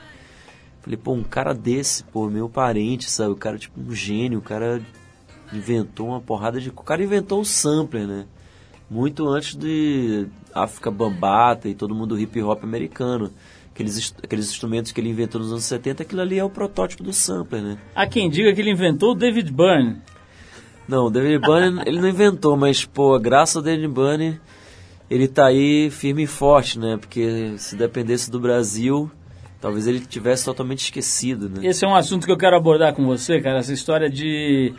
Falei, 0.79 0.95
pô, 0.95 1.11
um 1.11 1.23
cara 1.23 1.53
desse, 1.53 2.05
pô, 2.05 2.29
meu 2.29 2.47
parente, 2.47 3.11
sabe? 3.11 3.31
O 3.33 3.35
cara, 3.35 3.57
tipo, 3.57 3.77
um 3.77 3.93
gênio, 3.93 4.39
o 4.39 4.41
cara 4.41 4.81
inventou 5.51 6.07
uma 6.07 6.21
porrada 6.21 6.61
de. 6.61 6.69
O 6.69 6.83
cara 6.83 7.03
inventou 7.03 7.41
o 7.41 7.45
sampler, 7.45 8.07
né? 8.07 8.25
Muito 8.89 9.27
antes 9.27 9.57
de 9.57 10.27
África 10.53 10.89
Bambata 10.89 11.67
e 11.67 11.75
todo 11.75 11.93
mundo 11.93 12.17
hip 12.17 12.41
hop 12.41 12.63
americano. 12.63 13.29
Aqueles, 13.73 14.13
aqueles 14.21 14.49
instrumentos 14.49 14.91
que 14.91 15.01
ele 15.01 15.09
inventou 15.09 15.41
nos 15.41 15.51
anos 15.51 15.63
70, 15.63 16.03
aquilo 16.03 16.21
ali 16.21 16.37
é 16.37 16.43
o 16.43 16.49
protótipo 16.49 17.01
do 17.01 17.11
sampler, 17.11 17.63
né? 17.63 17.77
Há 17.95 18.05
quem 18.05 18.29
diga 18.29 18.53
que 18.53 18.61
ele 18.61 18.69
inventou 18.69 19.13
o 19.13 19.15
David 19.15 19.51
Byrne. 19.51 19.97
Não, 20.87 21.07
o 21.07 21.09
David 21.09 21.39
Byrne 21.39 21.81
ele 21.87 21.99
não 21.99 22.07
inventou, 22.07 22.55
mas, 22.55 22.85
pô, 22.85 23.17
graças 23.17 23.55
ao 23.55 23.63
David 23.63 23.87
Byrne, 23.87 24.39
ele 25.09 25.27
tá 25.27 25.47
aí 25.47 25.89
firme 25.89 26.23
e 26.23 26.27
forte, 26.27 26.77
né? 26.77 26.97
Porque 26.97 27.55
se 27.57 27.75
dependesse 27.75 28.29
do 28.29 28.39
Brasil, 28.39 29.09
talvez 29.59 29.87
ele 29.87 30.01
tivesse 30.01 30.45
totalmente 30.45 30.83
esquecido, 30.83 31.49
né? 31.49 31.67
Esse 31.67 31.83
é 31.83 31.87
um 31.87 31.95
assunto 31.95 32.27
que 32.27 32.31
eu 32.31 32.37
quero 32.37 32.55
abordar 32.55 32.93
com 32.93 33.03
você, 33.07 33.41
cara, 33.41 33.57
essa 33.57 33.73
história 33.73 34.07
de 34.07 34.71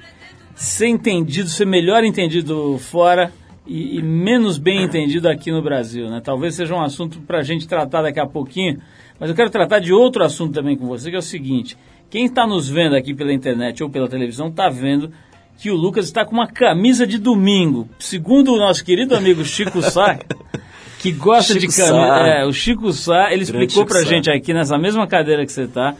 ser 0.54 0.86
entendido, 0.86 1.48
ser 1.48 1.66
melhor 1.66 2.04
entendido 2.04 2.78
fora 2.78 3.32
e, 3.66 3.98
e 3.98 4.02
menos 4.02 4.58
bem 4.58 4.82
entendido 4.82 5.28
aqui 5.28 5.50
no 5.50 5.62
Brasil, 5.62 6.08
né? 6.08 6.20
Talvez 6.22 6.54
seja 6.54 6.74
um 6.74 6.82
assunto 6.82 7.20
para 7.20 7.38
a 7.38 7.42
gente 7.42 7.66
tratar 7.66 8.02
daqui 8.02 8.20
a 8.20 8.26
pouquinho, 8.26 8.80
mas 9.18 9.30
eu 9.30 9.36
quero 9.36 9.50
tratar 9.50 9.78
de 9.78 9.92
outro 9.92 10.22
assunto 10.22 10.52
também 10.52 10.76
com 10.76 10.86
você, 10.86 11.10
que 11.10 11.16
é 11.16 11.18
o 11.18 11.22
seguinte: 11.22 11.76
quem 12.10 12.26
está 12.26 12.46
nos 12.46 12.68
vendo 12.68 12.94
aqui 12.94 13.14
pela 13.14 13.32
internet 13.32 13.82
ou 13.82 13.90
pela 13.90 14.08
televisão 14.08 14.48
está 14.48 14.68
vendo 14.68 15.10
que 15.58 15.70
o 15.70 15.76
Lucas 15.76 16.06
está 16.06 16.24
com 16.24 16.32
uma 16.32 16.46
camisa 16.46 17.06
de 17.06 17.18
domingo. 17.18 17.88
Segundo 17.98 18.52
o 18.52 18.58
nosso 18.58 18.84
querido 18.84 19.16
amigo 19.16 19.44
Chico 19.44 19.80
Sá, 19.82 20.18
que 20.98 21.12
gosta 21.12 21.54
Chico 21.54 21.72
de 21.72 21.76
camisa. 21.76 22.26
É, 22.26 22.44
o 22.44 22.52
Chico 22.52 22.92
Sá, 22.92 23.32
ele 23.32 23.44
Grande 23.44 23.64
explicou 23.64 23.88
Sá. 23.88 24.04
gente 24.04 24.30
aqui 24.30 24.52
nessa 24.52 24.76
mesma 24.76 25.06
cadeira 25.06 25.44
que 25.46 25.52
você 25.52 25.66
tá, 25.66 25.94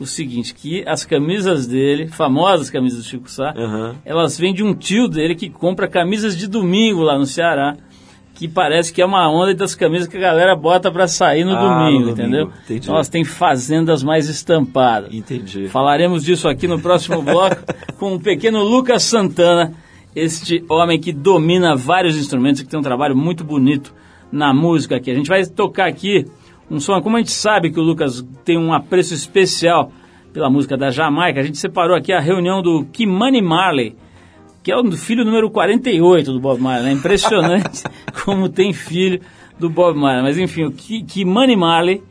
o 0.00 0.06
seguinte, 0.06 0.54
que 0.54 0.82
as 0.86 1.04
camisas 1.04 1.66
dele, 1.66 2.08
famosas 2.08 2.70
camisas 2.70 2.98
do 2.98 3.04
Chico 3.04 3.30
Sá, 3.30 3.54
Aham. 3.56 3.96
elas 4.04 4.38
vêm 4.38 4.52
de 4.52 4.62
um 4.62 4.74
tio 4.74 5.06
dele 5.08 5.34
que 5.34 5.48
compra 5.48 5.86
camisas 5.86 6.36
de 6.36 6.46
domingo 6.48 7.02
lá 7.02 7.16
no 7.18 7.24
Ceará, 7.26 7.76
que 8.34 8.48
parece 8.48 8.92
que 8.92 9.00
é 9.00 9.04
uma 9.06 9.30
onda 9.30 9.54
das 9.54 9.74
camisas 9.74 10.08
que 10.08 10.16
a 10.16 10.20
galera 10.20 10.56
bota 10.56 10.90
pra 10.90 11.06
sair 11.06 11.44
no 11.44 11.52
Ah, 11.52 11.60
domingo, 11.84 12.06
no 12.06 12.10
entendeu? 12.12 12.46
domingo, 12.46 12.58
entendi. 12.64 12.80
Então 12.80 12.94
elas 12.94 13.08
têm 13.08 13.22
fazendas 13.24 14.02
mais 14.02 14.28
estampadas. 14.28 15.14
Entendi. 15.14 15.68
Falaremos 15.68 16.24
disso 16.24 16.48
aqui 16.48 16.66
no 16.66 16.80
próximo 16.80 17.20
bloco 17.22 17.56
com 17.98 18.14
o 18.14 18.20
pequeno 18.20 18.64
Lucas 18.64 19.04
Santana, 19.04 19.72
este 20.16 20.64
homem 20.68 20.98
que 20.98 21.12
domina 21.12 21.76
vários 21.76 22.16
instrumentos 22.16 22.60
e 22.60 22.64
que 22.64 22.70
tem 22.70 22.80
um 22.80 22.82
trabalho 22.82 23.16
muito 23.16 23.44
bonito 23.44 23.94
na 24.32 24.52
música 24.52 24.96
aqui. 24.96 25.10
A 25.10 25.14
gente 25.14 25.28
vai 25.28 25.44
tocar 25.46 25.86
aqui 25.86 26.26
um 26.72 26.80
som, 26.80 27.00
como 27.02 27.16
a 27.16 27.20
gente 27.20 27.30
sabe 27.32 27.70
que 27.70 27.78
o 27.78 27.82
Lucas 27.82 28.24
tem 28.44 28.58
um 28.58 28.72
apreço 28.72 29.14
especial 29.14 29.92
pela 30.32 30.48
música 30.50 30.76
da 30.76 30.90
Jamaica, 30.90 31.40
a 31.40 31.42
gente 31.42 31.58
separou 31.58 31.94
aqui 31.94 32.12
a 32.12 32.18
reunião 32.20 32.62
do 32.62 32.84
Kimani 32.86 33.42
Marley, 33.42 33.94
que 34.62 34.72
é 34.72 34.76
o 34.76 34.92
filho 34.92 35.24
número 35.24 35.50
48 35.50 36.32
do 36.32 36.40
Bob 36.40 36.60
Marley. 36.60 36.88
É 36.88 36.92
impressionante 36.92 37.82
como 38.24 38.48
tem 38.48 38.72
filho 38.72 39.20
do 39.58 39.68
Bob 39.68 39.98
Marley. 39.98 40.22
Mas 40.22 40.38
enfim, 40.38 40.64
o 40.64 40.72
Ki- 40.72 41.02
Kimani 41.02 41.54
Marley 41.54 42.02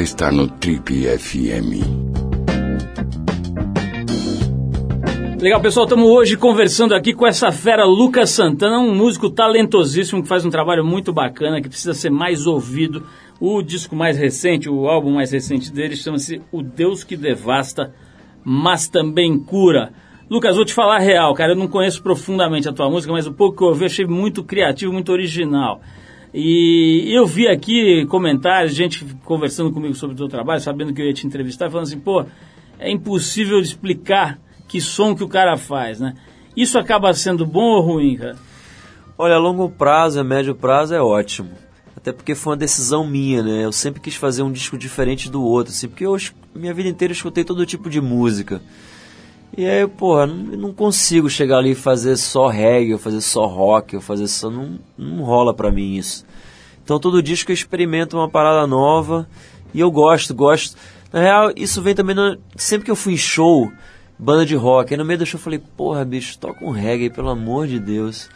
Você 0.00 0.04
está 0.04 0.32
no 0.32 0.48
Trip 0.48 1.04
FM. 1.18 1.84
Legal, 5.38 5.60
pessoal, 5.60 5.84
estamos 5.84 6.08
hoje 6.08 6.38
conversando 6.38 6.94
aqui 6.94 7.12
com 7.12 7.26
essa 7.26 7.52
fera 7.52 7.84
Lucas 7.84 8.30
Santana, 8.30 8.78
um 8.78 8.94
músico 8.94 9.28
talentosíssimo 9.28 10.22
que 10.22 10.28
faz 10.28 10.42
um 10.42 10.48
trabalho 10.48 10.82
muito 10.82 11.12
bacana, 11.12 11.60
que 11.60 11.68
precisa 11.68 11.92
ser 11.92 12.08
mais 12.08 12.46
ouvido. 12.46 13.06
O 13.38 13.60
disco 13.60 13.94
mais 13.94 14.16
recente, 14.16 14.70
o 14.70 14.88
álbum 14.88 15.12
mais 15.12 15.32
recente 15.32 15.70
dele, 15.70 15.94
chama-se 15.94 16.40
O 16.50 16.62
Deus 16.62 17.04
que 17.04 17.14
Devasta, 17.14 17.92
mas 18.42 18.88
também 18.88 19.38
cura. 19.38 19.92
Lucas, 20.30 20.56
vou 20.56 20.64
te 20.64 20.72
falar 20.72 21.00
real, 21.00 21.34
cara, 21.34 21.52
eu 21.52 21.56
não 21.56 21.68
conheço 21.68 22.02
profundamente 22.02 22.66
a 22.66 22.72
tua 22.72 22.88
música, 22.88 23.12
mas 23.12 23.26
o 23.26 23.34
pouco 23.34 23.58
que 23.58 23.62
eu 23.62 23.68
ouvi 23.68 23.84
achei 23.84 24.06
muito 24.06 24.42
criativo, 24.42 24.94
muito 24.94 25.12
original. 25.12 25.82
E 26.32 27.12
eu 27.12 27.26
vi 27.26 27.48
aqui 27.48 28.06
comentários, 28.06 28.74
gente 28.74 29.04
conversando 29.24 29.72
comigo 29.72 29.94
sobre 29.94 30.14
o 30.14 30.16
teu 30.16 30.28
trabalho, 30.28 30.60
sabendo 30.60 30.94
que 30.94 31.02
eu 31.02 31.06
ia 31.06 31.12
te 31.12 31.26
entrevistar, 31.26 31.68
falando 31.70 31.86
assim, 31.86 31.98
pô, 31.98 32.24
é 32.78 32.90
impossível 32.90 33.58
explicar 33.60 34.38
que 34.68 34.80
som 34.80 35.14
que 35.14 35.24
o 35.24 35.28
cara 35.28 35.56
faz, 35.56 35.98
né? 35.98 36.14
Isso 36.56 36.78
acaba 36.78 37.12
sendo 37.14 37.44
bom 37.44 37.76
ou 37.76 37.80
ruim, 37.80 38.16
cara? 38.16 38.36
Olha, 39.18 39.34
a 39.34 39.38
longo 39.38 39.68
prazo, 39.68 40.20
a 40.20 40.24
médio 40.24 40.54
prazo 40.54 40.94
é 40.94 41.02
ótimo. 41.02 41.50
Até 41.96 42.12
porque 42.12 42.34
foi 42.34 42.52
uma 42.52 42.56
decisão 42.56 43.06
minha, 43.06 43.42
né? 43.42 43.64
Eu 43.64 43.72
sempre 43.72 44.00
quis 44.00 44.14
fazer 44.14 44.42
um 44.42 44.52
disco 44.52 44.78
diferente 44.78 45.28
do 45.28 45.42
outro, 45.42 45.72
assim, 45.72 45.88
porque 45.88 46.06
eu, 46.06 46.16
minha 46.54 46.72
vida 46.72 46.88
inteira 46.88 47.12
escutei 47.12 47.44
todo 47.44 47.66
tipo 47.66 47.90
de 47.90 48.00
música. 48.00 48.62
E 49.60 49.66
aí, 49.66 49.86
porra, 49.86 50.26
não, 50.26 50.36
não 50.56 50.72
consigo 50.72 51.28
chegar 51.28 51.58
ali 51.58 51.72
e 51.72 51.74
fazer 51.74 52.16
só 52.16 52.48
reggae, 52.48 52.94
ou 52.94 52.98
fazer 52.98 53.20
só 53.20 53.44
rock, 53.44 53.94
ou 53.94 54.00
fazer 54.00 54.26
só. 54.26 54.48
Não, 54.48 54.78
não 54.96 55.22
rola 55.22 55.52
pra 55.52 55.70
mim 55.70 55.96
isso. 55.96 56.24
Então 56.82 56.98
todo 56.98 57.22
disco 57.22 57.50
eu 57.50 57.54
experimento 57.54 58.16
uma 58.16 58.26
parada 58.26 58.66
nova 58.66 59.28
e 59.74 59.80
eu 59.80 59.90
gosto, 59.90 60.34
gosto. 60.34 60.78
Na 61.12 61.20
real, 61.20 61.52
isso 61.54 61.82
vem 61.82 61.94
também. 61.94 62.16
Sempre 62.56 62.86
que 62.86 62.90
eu 62.90 62.96
fui 62.96 63.12
em 63.12 63.18
show, 63.18 63.70
banda 64.18 64.46
de 64.46 64.54
rock, 64.56 64.94
aí 64.94 64.96
no 64.96 65.04
meio 65.04 65.18
do 65.18 65.26
show 65.26 65.38
eu 65.38 65.44
falei, 65.44 65.58
porra, 65.76 66.06
bicho, 66.06 66.38
toca 66.38 66.64
um 66.64 66.70
reggae, 66.70 67.10
pelo 67.10 67.28
amor 67.28 67.66
de 67.66 67.78
Deus. 67.78 68.30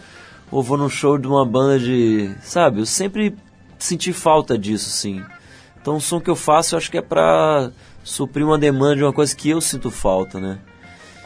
Ou 0.50 0.62
vou 0.62 0.76
num 0.76 0.90
show 0.90 1.16
de 1.16 1.26
uma 1.26 1.46
banda 1.46 1.78
de. 1.78 2.36
Sabe, 2.42 2.80
eu 2.80 2.86
sempre 2.86 3.34
senti 3.78 4.12
falta 4.12 4.58
disso, 4.58 4.90
sim. 4.90 5.22
Então 5.80 5.96
o 5.96 6.00
som 6.02 6.20
que 6.20 6.28
eu 6.28 6.36
faço 6.36 6.74
eu 6.74 6.76
acho 6.76 6.90
que 6.90 6.98
é 6.98 7.02
pra 7.02 7.70
suprir 8.02 8.44
uma 8.44 8.58
demanda 8.58 8.96
de 8.96 9.02
uma 9.02 9.12
coisa 9.14 9.34
que 9.34 9.48
eu 9.48 9.60
sinto 9.62 9.90
falta, 9.90 10.38
né? 10.38 10.58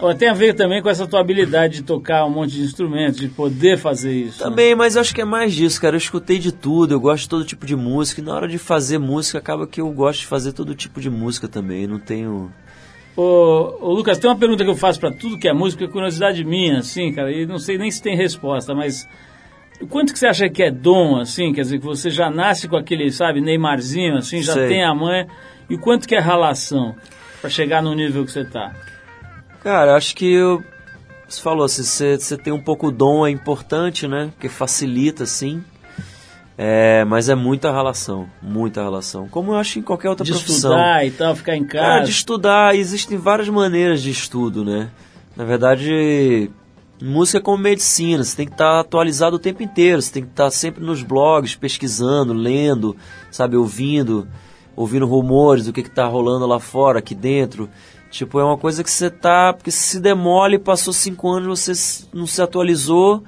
Ó, 0.00 0.14
Tem 0.14 0.28
a 0.28 0.32
ver 0.34 0.54
também 0.54 0.80
com 0.80 0.88
essa 0.88 1.06
tua 1.06 1.20
habilidade 1.20 1.76
de 1.78 1.82
tocar 1.82 2.24
um 2.24 2.30
monte 2.30 2.52
de 2.52 2.62
instrumentos, 2.62 3.18
de 3.18 3.28
poder 3.28 3.76
fazer 3.78 4.12
isso. 4.12 4.38
né? 4.42 4.48
Também, 4.50 4.74
mas 4.74 4.94
eu 4.94 5.00
acho 5.00 5.14
que 5.14 5.20
é 5.20 5.24
mais 5.24 5.52
disso, 5.52 5.80
cara. 5.80 5.96
Eu 5.96 5.98
escutei 5.98 6.38
de 6.38 6.52
tudo, 6.52 6.94
eu 6.94 7.00
gosto 7.00 7.22
de 7.24 7.28
todo 7.28 7.44
tipo 7.44 7.66
de 7.66 7.74
música. 7.74 8.20
E 8.20 8.24
na 8.24 8.34
hora 8.34 8.46
de 8.48 8.58
fazer 8.58 8.98
música, 8.98 9.38
acaba 9.38 9.66
que 9.66 9.80
eu 9.80 9.90
gosto 9.90 10.20
de 10.20 10.26
fazer 10.26 10.52
todo 10.52 10.74
tipo 10.74 11.00
de 11.00 11.11
música 11.11 11.48
também. 11.48 11.87
Não 11.87 11.98
tenho. 11.98 12.52
Ô, 13.16 13.76
ô, 13.80 13.92
Lucas, 13.92 14.18
tem 14.18 14.30
uma 14.30 14.37
pergunta 14.37 14.62
que 14.62 14.70
eu 14.70 14.76
faço 14.76 15.00
pra 15.00 15.11
tudo 15.11 15.37
que 15.37 15.48
é 15.48 15.52
música, 15.52 15.84
é 15.84 15.88
curiosidade 15.88 16.44
minha, 16.44 16.78
assim, 16.78 17.12
cara, 17.12 17.32
e 17.32 17.44
não 17.46 17.58
sei 17.58 17.76
nem 17.76 17.90
se 17.90 18.00
tem 18.00 18.16
resposta, 18.16 18.72
mas 18.76 19.08
o 19.80 19.88
quanto 19.88 20.12
que 20.12 20.18
você 20.20 20.28
acha 20.28 20.48
que 20.48 20.62
é 20.62 20.70
dom, 20.70 21.16
assim, 21.18 21.52
quer 21.52 21.62
dizer, 21.62 21.80
que 21.80 21.84
você 21.84 22.11
já 22.11 22.30
nasce 22.30 22.68
com 22.68 22.76
aquele, 22.76 23.11
sabe, 23.11 23.40
Neymarzinho, 23.40 24.16
assim, 24.18 24.40
já 24.40 24.52
Sei. 24.52 24.68
tem 24.68 24.84
a 24.84 24.94
mãe, 24.94 25.26
e 25.68 25.74
o 25.74 25.80
quanto 25.80 26.06
que 26.06 26.14
é 26.14 26.20
ralação 26.20 26.94
pra 27.40 27.50
chegar 27.50 27.82
no 27.82 27.92
nível 27.92 28.24
que 28.24 28.30
você 28.30 28.44
tá? 28.44 28.72
Cara, 29.62 29.97
acho 29.97 30.14
que 30.14 30.33
eu. 30.33 30.62
Você 31.29 31.42
falou, 31.42 31.64
assim, 31.64 31.83
você, 31.83 32.16
você 32.18 32.37
tem 32.37 32.53
um 32.53 32.61
pouco 32.61 32.88
o 32.88 32.90
dom, 32.90 33.27
é 33.27 33.31
importante, 33.31 34.09
né? 34.09 34.31
Porque 34.35 34.49
facilita, 34.49 35.27
sim. 35.27 35.62
É, 36.61 37.05
mas 37.05 37.29
é 37.29 37.37
muita 37.37 37.71
relação, 37.71 38.29
muita 38.42 38.83
relação. 38.83 39.29
Como 39.29 39.53
eu 39.53 39.57
acho 39.57 39.79
em 39.79 39.83
qualquer 39.83 40.09
outra 40.09 40.25
De 40.25 40.33
profissão. 40.33 40.73
estudar 40.73 41.07
e 41.07 41.11
tal, 41.12 41.37
ficar 41.37 41.55
em 41.55 41.64
casa. 41.64 42.05
de 42.07 42.11
estudar, 42.11 42.75
existem 42.75 43.16
várias 43.16 43.49
maneiras 43.49 44.03
de 44.03 44.11
estudo, 44.11 44.64
né? 44.64 44.90
Na 45.37 45.44
verdade, 45.44 46.51
música 47.01 47.38
é 47.38 47.40
como 47.40 47.62
medicina, 47.62 48.25
você 48.25 48.37
tem 48.37 48.47
que 48.47 48.55
estar 48.55 48.81
atualizado 48.81 49.37
o 49.37 49.38
tempo 49.38 49.62
inteiro, 49.62 50.03
você 50.03 50.12
tem 50.14 50.25
que 50.25 50.31
estar 50.31 50.51
sempre 50.51 50.83
nos 50.83 51.01
blogs, 51.03 51.55
pesquisando, 51.55 52.33
lendo, 52.33 52.97
sabe, 53.31 53.57
ouvindo, 53.57 54.27
ouvindo 54.75 55.07
rumores 55.07 55.66
do 55.66 55.73
que 55.73 55.81
está 55.81 56.07
rolando 56.07 56.44
lá 56.44 56.59
fora, 56.59 56.99
aqui 56.99 57.14
dentro. 57.14 57.68
Tipo, 58.11 58.40
é 58.40 58.44
uma 58.44 58.57
coisa 58.57 58.83
que 58.83 58.90
você 58.90 59.11
tá. 59.11 59.53
Porque 59.53 59.71
se 59.71 60.01
demole, 60.01 60.59
passou 60.59 60.92
cinco 60.92 61.31
anos, 61.31 61.61
você 61.61 62.07
não 62.12 62.27
se 62.27 62.40
atualizou. 62.40 63.23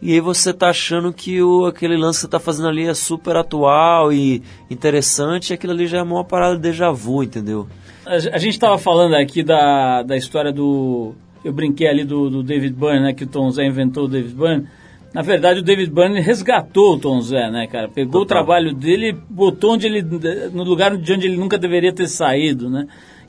E 0.00 0.12
aí 0.12 0.20
você 0.20 0.52
tá 0.52 0.68
achando 0.68 1.12
que 1.12 1.42
o, 1.42 1.66
aquele 1.66 1.96
lance 1.96 2.20
que 2.20 2.22
você 2.22 2.28
tá 2.28 2.38
fazendo 2.38 2.68
ali 2.68 2.86
é 2.86 2.94
super 2.94 3.36
atual 3.36 4.12
e 4.12 4.42
interessante, 4.70 5.50
e 5.50 5.54
aquilo 5.54 5.72
ali 5.72 5.88
já 5.88 5.98
é 5.98 6.02
uma 6.02 6.24
parada 6.24 6.54
de 6.54 6.62
déjà 6.62 6.90
vu, 6.92 7.22
entendeu? 7.24 7.66
A, 8.06 8.14
a 8.14 8.38
gente 8.38 8.52
estava 8.52 8.78
falando 8.78 9.14
aqui 9.14 9.42
da, 9.42 10.02
da 10.02 10.16
história 10.16 10.52
do. 10.52 11.14
Eu 11.44 11.52
brinquei 11.52 11.88
ali 11.88 12.04
do, 12.04 12.30
do 12.30 12.42
David 12.44 12.74
Byrne, 12.74 13.00
né? 13.00 13.12
Que 13.12 13.24
o 13.24 13.26
Tom 13.26 13.50
Zé 13.50 13.66
inventou 13.66 14.04
o 14.04 14.08
David 14.08 14.34
Byrne. 14.34 14.68
Na 15.12 15.22
verdade, 15.22 15.60
o 15.60 15.62
David 15.62 15.90
Byrne 15.90 16.20
resgatou 16.20 16.94
o 16.94 16.98
Tom 16.98 17.20
Zé, 17.20 17.50
né, 17.50 17.66
cara? 17.66 17.88
Pegou 17.88 18.22
o 18.22 18.26
Total. 18.26 18.44
trabalho 18.44 18.74
dele 18.74 19.08
e 19.08 19.12
botou 19.12 19.72
onde 19.72 19.86
ele, 19.86 20.02
no 20.52 20.62
lugar 20.62 20.96
de 20.96 21.12
onde 21.12 21.26
ele 21.26 21.36
nunca 21.36 21.58
deveria 21.58 21.92
ter 21.92 22.06
saído, 22.06 22.68
né? 22.68 22.86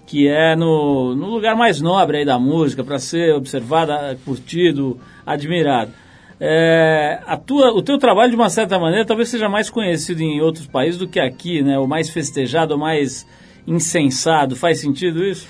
Que 0.09 0.27
é 0.27 0.55
no, 0.55 1.13
no 1.15 1.27
lugar 1.27 1.55
mais 1.55 1.79
nobre 1.79 2.17
aí 2.17 2.25
da 2.25 2.39
música, 2.39 2.83
para 2.83 2.97
ser 2.97 3.35
observado, 3.35 3.91
curtido, 4.25 4.99
admirado. 5.23 5.91
É, 6.39 7.19
a 7.27 7.37
tua, 7.37 7.71
o 7.73 7.81
teu 7.83 7.99
trabalho, 7.99 8.31
de 8.31 8.35
uma 8.35 8.49
certa 8.49 8.79
maneira, 8.79 9.05
talvez 9.05 9.29
seja 9.29 9.47
mais 9.47 9.69
conhecido 9.69 10.21
em 10.23 10.41
outros 10.41 10.65
países 10.65 10.97
do 10.97 11.07
que 11.07 11.19
aqui, 11.19 11.61
né? 11.61 11.77
O 11.77 11.85
mais 11.85 12.09
festejado, 12.09 12.73
o 12.73 12.79
mais 12.79 13.27
insensado. 13.67 14.55
Faz 14.55 14.79
sentido 14.81 15.23
isso? 15.23 15.47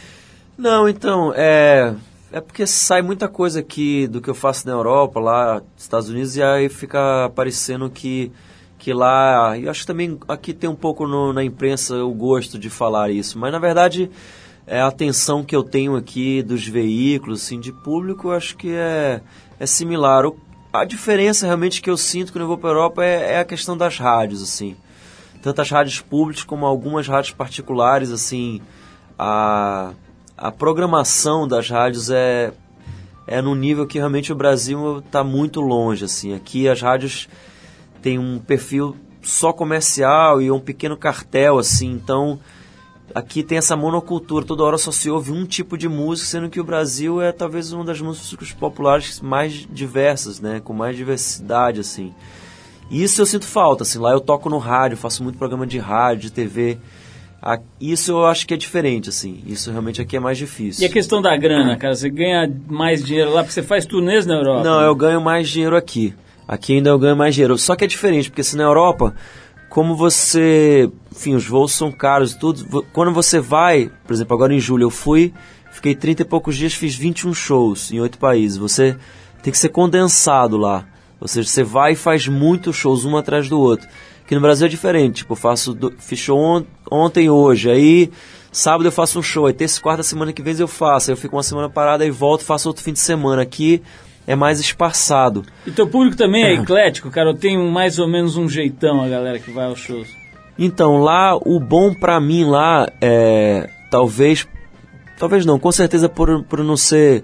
Não, 0.57 0.89
então, 0.89 1.31
é. 1.35 1.93
É 2.31 2.41
porque 2.41 2.67
sai 2.67 3.01
muita 3.01 3.27
coisa 3.29 3.61
aqui 3.61 4.07
do 4.07 4.19
que 4.21 4.29
eu 4.29 4.35
faço 4.35 4.67
na 4.67 4.73
Europa, 4.73 5.19
lá 5.21 5.55
nos 5.73 5.83
Estados 5.83 6.09
Unidos, 6.09 6.35
e 6.35 6.43
aí 6.43 6.67
fica 6.69 7.31
parecendo 7.33 7.89
que, 7.89 8.31
que 8.77 8.93
lá. 8.93 9.57
Eu 9.57 9.71
acho 9.71 9.81
que 9.81 9.87
também 9.87 10.19
aqui 10.27 10.53
tem 10.53 10.69
um 10.69 10.75
pouco 10.75 11.07
no- 11.07 11.31
na 11.33 11.43
imprensa 11.43 11.95
o 12.03 12.13
gosto 12.13 12.59
de 12.59 12.69
falar 12.69 13.09
isso, 13.09 13.39
mas 13.39 13.51
na 13.51 13.57
verdade 13.57 14.11
é 14.69 14.79
a 14.79 14.87
atenção 14.87 15.43
que 15.43 15.55
eu 15.55 15.63
tenho 15.63 15.95
aqui 15.95 16.41
dos 16.43 16.65
veículos, 16.65 17.43
assim, 17.43 17.59
de 17.59 17.71
público, 17.73 18.31
acho 18.31 18.55
que 18.55 18.71
é, 18.71 19.21
é 19.59 19.65
similar. 19.65 20.25
O- 20.25 20.37
a 20.71 20.85
diferença 20.85 21.45
realmente 21.45 21.81
que 21.81 21.89
eu 21.89 21.97
sinto 21.97 22.31
quando 22.31 22.43
eu 22.43 22.47
vou 22.47 22.57
para 22.57 22.69
a 22.69 22.73
Europa 22.73 23.03
é, 23.03 23.33
é 23.33 23.39
a 23.39 23.45
questão 23.45 23.75
das 23.75 23.97
rádios, 23.97 24.41
assim 24.41 24.75
tanto 25.41 25.61
as 25.61 25.69
rádios 25.69 26.01
públicas 26.01 26.43
como 26.43 26.65
algumas 26.65 27.07
rádios 27.07 27.33
particulares, 27.33 28.11
assim, 28.11 28.61
a, 29.17 29.91
a 30.37 30.51
programação 30.51 31.47
das 31.47 31.69
rádios 31.69 32.09
é, 32.09 32.51
é 33.25 33.41
num 33.41 33.55
nível 33.55 33.87
que 33.87 33.97
realmente 33.97 34.31
o 34.31 34.35
Brasil 34.35 34.99
está 34.99 35.23
muito 35.23 35.61
longe, 35.61 36.05
assim. 36.05 36.33
Aqui 36.33 36.67
as 36.67 36.81
rádios 36.81 37.29
têm 38.01 38.19
um 38.19 38.39
perfil 38.39 38.95
só 39.21 39.53
comercial 39.53 40.41
e 40.41 40.51
um 40.51 40.59
pequeno 40.59 40.97
cartel, 40.97 41.57
assim, 41.57 41.91
então 41.91 42.39
aqui 43.13 43.43
tem 43.43 43.57
essa 43.57 43.75
monocultura, 43.75 44.45
toda 44.45 44.63
hora 44.63 44.77
só 44.77 44.91
se 44.91 45.09
ouve 45.09 45.31
um 45.31 45.45
tipo 45.45 45.77
de 45.77 45.87
música, 45.87 46.27
sendo 46.27 46.49
que 46.49 46.59
o 46.59 46.63
Brasil 46.63 47.21
é 47.21 47.31
talvez 47.31 47.71
uma 47.71 47.83
das 47.83 47.99
músicas 48.01 48.51
populares 48.51 49.19
mais 49.21 49.67
diversas, 49.71 50.39
né, 50.39 50.61
com 50.63 50.73
mais 50.73 50.95
diversidade, 50.95 51.79
assim. 51.79 52.13
E 52.89 53.03
Isso 53.03 53.21
eu 53.21 53.25
sinto 53.25 53.45
falta, 53.45 53.83
assim, 53.83 53.99
lá 53.99 54.11
eu 54.11 54.19
toco 54.19 54.49
no 54.49 54.57
rádio, 54.57 54.97
faço 54.97 55.23
muito 55.23 55.37
programa 55.37 55.67
de 55.67 55.77
rádio, 55.77 56.23
de 56.23 56.31
TV. 56.31 56.77
Isso 57.79 58.11
eu 58.11 58.25
acho 58.25 58.45
que 58.45 58.53
é 58.53 58.57
diferente, 58.57 59.09
assim. 59.09 59.41
Isso 59.45 59.71
realmente 59.71 60.01
aqui 60.01 60.17
é 60.17 60.19
mais 60.19 60.37
difícil. 60.37 60.83
E 60.83 60.85
a 60.85 60.91
questão 60.91 61.21
da 61.21 61.37
grana, 61.37 61.77
cara? 61.77 61.95
Você 61.95 62.09
ganha 62.09 62.51
mais 62.67 63.03
dinheiro 63.03 63.31
lá 63.31 63.43
porque 63.43 63.53
você 63.53 63.63
faz 63.63 63.85
turnês 63.85 64.25
na 64.25 64.35
Europa? 64.35 64.63
Não, 64.63 64.81
eu 64.81 64.93
ganho 64.93 65.21
mais 65.21 65.47
dinheiro 65.47 65.75
aqui. 65.75 66.13
Aqui 66.47 66.73
ainda 66.73 66.89
eu 66.89 66.99
ganho 66.99 67.15
mais 67.15 67.35
dinheiro. 67.35 67.57
Só 67.57 67.75
que 67.75 67.85
é 67.85 67.87
diferente, 67.87 68.29
porque 68.29 68.43
se 68.43 68.57
na 68.57 68.63
Europa, 68.63 69.13
como 69.69 69.95
você. 69.95 70.89
Enfim, 71.19 71.35
os 71.35 71.45
voos 71.45 71.73
são 71.73 71.91
caros 71.91 72.31
e 72.31 72.39
tudo. 72.39 72.83
Quando 72.93 73.11
você 73.11 73.39
vai, 73.41 73.91
por 74.07 74.13
exemplo, 74.13 74.33
agora 74.35 74.53
em 74.53 74.59
julho 74.59 74.83
eu 74.83 74.89
fui, 74.89 75.33
fiquei 75.69 75.93
30 75.93 76.21
e 76.21 76.25
poucos 76.25 76.55
dias, 76.55 76.73
fiz 76.73 76.95
21 76.95 77.33
shows 77.33 77.91
em 77.91 77.99
oito 77.99 78.17
países. 78.17 78.57
Você 78.57 78.95
tem 79.43 79.51
que 79.51 79.57
ser 79.59 79.67
condensado 79.69 80.55
lá. 80.55 80.85
Ou 81.19 81.27
seja, 81.27 81.49
você 81.49 81.61
vai 81.63 81.91
e 81.91 81.95
faz 81.97 82.25
muitos 82.29 82.77
shows, 82.77 83.03
um 83.03 83.17
atrás 83.17 83.49
do 83.49 83.59
outro. 83.59 83.85
Aqui 84.23 84.33
no 84.33 84.39
Brasil 84.39 84.65
é 84.65 84.69
diferente. 84.69 85.15
Tipo, 85.17 85.33
eu 85.33 85.37
faço. 85.37 85.73
do- 85.73 85.93
Fiz 85.99 86.19
show 86.19 86.39
on- 86.39 86.63
ontem 86.89 87.25
e 87.25 87.29
hoje. 87.29 87.69
Aí. 87.69 88.09
Sábado 88.51 88.87
eu 88.87 88.91
faço 88.91 89.19
um 89.19 89.21
show, 89.21 89.45
aí 89.45 89.53
terça 89.53 89.77
e 89.77 89.81
quarta 89.83 90.01
semana 90.01 90.31
que 90.33 90.41
vem 90.41 90.55
eu 90.57 90.67
faço, 90.67 91.11
aí 91.11 91.13
eu 91.13 91.17
fico 91.17 91.35
uma 91.35 91.43
semana 91.43 91.69
parada 91.69 92.03
e 92.03 92.09
volto 92.09 92.43
faço 92.43 92.67
outro 92.67 92.81
fim 92.83 92.93
de 92.93 92.99
semana. 92.99 93.41
Aqui 93.43 93.79
é 94.25 94.35
mais 94.35 94.59
espaçado. 94.59 95.43
E 95.67 95.71
teu 95.71 95.85
público 95.87 96.15
também 96.17 96.43
é 96.45 96.53
eclético, 96.63 97.11
cara? 97.11 97.29
Ou 97.29 97.35
tem 97.35 97.59
um- 97.59 97.69
mais 97.69 97.99
ou 97.99 98.07
menos 98.07 98.37
um 98.37 98.47
jeitão 98.49 99.03
a 99.03 99.07
galera 99.09 99.37
que 99.37 99.51
vai 99.51 99.65
aos 99.65 99.77
shows? 99.79 100.07
Então, 100.61 100.97
lá, 100.97 101.37
o 101.37 101.57
bom 101.57 101.93
pra 101.93 102.19
mim 102.19 102.43
lá 102.43 102.85
é. 102.99 103.69
Talvez. 103.89 104.45
Talvez 105.17 105.45
não, 105.45 105.57
com 105.57 105.71
certeza 105.71 106.09
por, 106.09 106.43
por 106.43 106.61
não 106.63 106.75
ser 106.75 107.23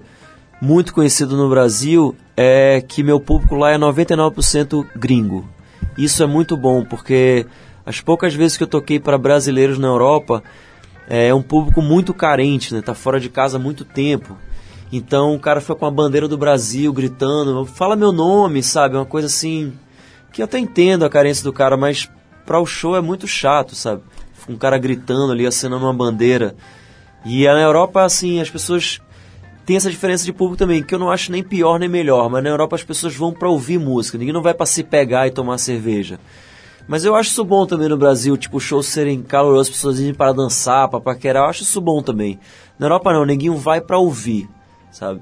muito 0.60 0.94
conhecido 0.94 1.36
no 1.36 1.48
Brasil, 1.48 2.16
é 2.34 2.82
que 2.86 3.02
meu 3.02 3.20
público 3.20 3.54
lá 3.54 3.72
é 3.72 3.78
99% 3.78 4.86
gringo. 4.96 5.46
Isso 5.98 6.22
é 6.22 6.26
muito 6.26 6.56
bom, 6.56 6.82
porque 6.82 7.46
as 7.84 8.00
poucas 8.00 8.34
vezes 8.34 8.56
que 8.56 8.62
eu 8.62 8.66
toquei 8.66 8.98
para 8.98 9.18
brasileiros 9.18 9.78
na 9.78 9.88
Europa, 9.88 10.42
é 11.06 11.32
um 11.34 11.42
público 11.42 11.82
muito 11.82 12.14
carente, 12.14 12.74
né? 12.74 12.80
Tá 12.80 12.94
fora 12.94 13.20
de 13.20 13.28
casa 13.28 13.58
há 13.58 13.60
muito 13.60 13.84
tempo. 13.84 14.36
Então 14.90 15.34
o 15.34 15.38
cara 15.38 15.60
foi 15.60 15.76
com 15.76 15.84
a 15.84 15.90
bandeira 15.90 16.26
do 16.26 16.38
Brasil 16.38 16.90
gritando, 16.90 17.66
fala 17.66 17.96
meu 17.96 18.12
nome, 18.12 18.62
sabe? 18.62 18.96
Uma 18.96 19.04
coisa 19.04 19.26
assim. 19.26 19.74
Que 20.32 20.40
eu 20.40 20.46
até 20.46 20.58
entendo 20.58 21.04
a 21.04 21.10
carência 21.10 21.44
do 21.44 21.52
cara, 21.52 21.76
mas 21.76 22.10
pra 22.46 22.60
o 22.60 22.64
show 22.64 22.96
é 22.96 23.00
muito 23.00 23.26
chato, 23.26 23.74
sabe? 23.74 24.02
Um 24.48 24.56
cara 24.56 24.78
gritando 24.78 25.32
ali, 25.32 25.46
acenando 25.46 25.84
uma 25.84 25.92
bandeira. 25.92 26.54
E 27.24 27.44
na 27.44 27.60
Europa, 27.60 28.04
assim, 28.04 28.40
as 28.40 28.48
pessoas 28.48 29.00
têm 29.66 29.76
essa 29.76 29.90
diferença 29.90 30.24
de 30.24 30.32
público 30.32 30.56
também, 30.56 30.82
que 30.82 30.94
eu 30.94 30.98
não 30.98 31.10
acho 31.10 31.32
nem 31.32 31.42
pior 31.42 31.78
nem 31.78 31.88
melhor, 31.88 32.30
mas 32.30 32.42
na 32.42 32.50
Europa 32.50 32.76
as 32.76 32.84
pessoas 32.84 33.16
vão 33.16 33.32
pra 33.32 33.48
ouvir 33.48 33.78
música, 33.80 34.16
ninguém 34.16 34.32
não 34.32 34.42
vai 34.42 34.54
pra 34.54 34.64
se 34.64 34.84
pegar 34.84 35.26
e 35.26 35.32
tomar 35.32 35.58
cerveja. 35.58 36.20
Mas 36.86 37.04
eu 37.04 37.16
acho 37.16 37.30
isso 37.30 37.44
bom 37.44 37.66
também 37.66 37.88
no 37.88 37.96
Brasil, 37.96 38.36
tipo, 38.36 38.60
shows 38.60 38.86
serem 38.86 39.20
calorosos, 39.22 39.74
pessoas 39.74 39.98
irem 39.98 40.14
para 40.14 40.32
dançar, 40.32 40.88
pra 40.88 41.00
paquerar, 41.00 41.42
eu 41.42 41.50
acho 41.50 41.64
isso 41.64 41.80
bom 41.80 42.00
também. 42.00 42.38
Na 42.78 42.86
Europa 42.86 43.12
não, 43.12 43.26
ninguém 43.26 43.50
vai 43.56 43.80
pra 43.80 43.98
ouvir, 43.98 44.48
sabe? 44.92 45.20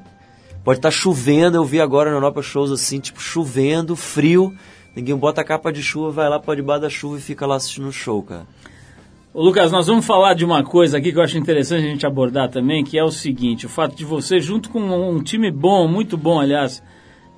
Pode 0.62 0.78
estar 0.78 0.90
chovendo, 0.90 1.56
eu 1.56 1.64
vi 1.64 1.80
agora 1.80 2.10
na 2.10 2.16
Europa 2.16 2.42
shows 2.42 2.70
assim, 2.70 3.00
tipo, 3.00 3.20
chovendo, 3.20 3.96
frio, 3.96 4.54
ninguém 4.94 5.16
bota 5.16 5.40
a 5.40 5.44
capa 5.44 5.72
de 5.72 5.82
chuva, 5.82 6.10
vai 6.10 6.28
lá 6.28 6.38
pra 6.38 6.54
debaixo 6.54 6.82
da 6.82 6.90
chuva 6.90 7.18
e 7.18 7.20
fica 7.20 7.46
lá 7.46 7.56
assistindo 7.56 7.88
o 7.88 7.92
show, 7.92 8.22
cara. 8.22 8.46
Ô, 9.32 9.42
Lucas, 9.42 9.72
nós 9.72 9.88
vamos 9.88 10.06
falar 10.06 10.34
de 10.34 10.44
uma 10.44 10.62
coisa 10.62 10.98
aqui 10.98 11.10
que 11.10 11.18
eu 11.18 11.22
acho 11.22 11.36
interessante 11.36 11.84
a 11.84 11.88
gente 11.88 12.06
abordar 12.06 12.48
também, 12.48 12.84
que 12.84 12.96
é 12.96 13.02
o 13.02 13.10
seguinte, 13.10 13.66
o 13.66 13.68
fato 13.68 13.96
de 13.96 14.04
você, 14.04 14.38
junto 14.38 14.70
com 14.70 14.80
um 14.80 15.20
time 15.22 15.50
bom, 15.50 15.88
muito 15.88 16.16
bom, 16.16 16.38
aliás, 16.38 16.80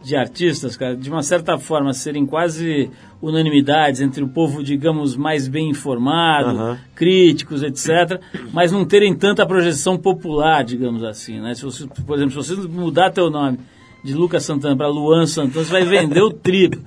de 0.02 0.14
artistas, 0.14 0.76
cara, 0.76 0.94
de 0.94 1.10
uma 1.10 1.22
certa 1.22 1.58
forma 1.58 1.92
serem 1.92 2.26
quase 2.26 2.90
unanimidades 3.20 4.02
entre 4.02 4.22
o 4.22 4.28
povo, 4.28 4.62
digamos, 4.62 5.16
mais 5.16 5.48
bem 5.48 5.70
informado, 5.70 6.78
críticos, 6.94 7.62
etc., 7.62 8.20
mas 8.52 8.70
não 8.70 8.84
terem 8.84 9.14
tanta 9.14 9.46
projeção 9.46 9.96
popular, 9.96 10.62
digamos 10.62 11.02
assim, 11.02 11.40
né? 11.40 11.54
Se 11.54 11.64
você, 11.64 11.86
por 12.06 12.16
exemplo, 12.16 12.42
se 12.42 12.54
você 12.54 12.68
mudar 12.68 13.10
teu 13.10 13.30
nome 13.30 13.58
de 14.04 14.14
Lucas 14.14 14.44
Santana 14.44 14.76
para 14.76 14.86
Luan 14.86 15.26
Santana, 15.26 15.64
você 15.64 15.72
vai 15.72 15.84
vender 15.84 16.20
o 16.20 16.30
triplo. 16.30 16.82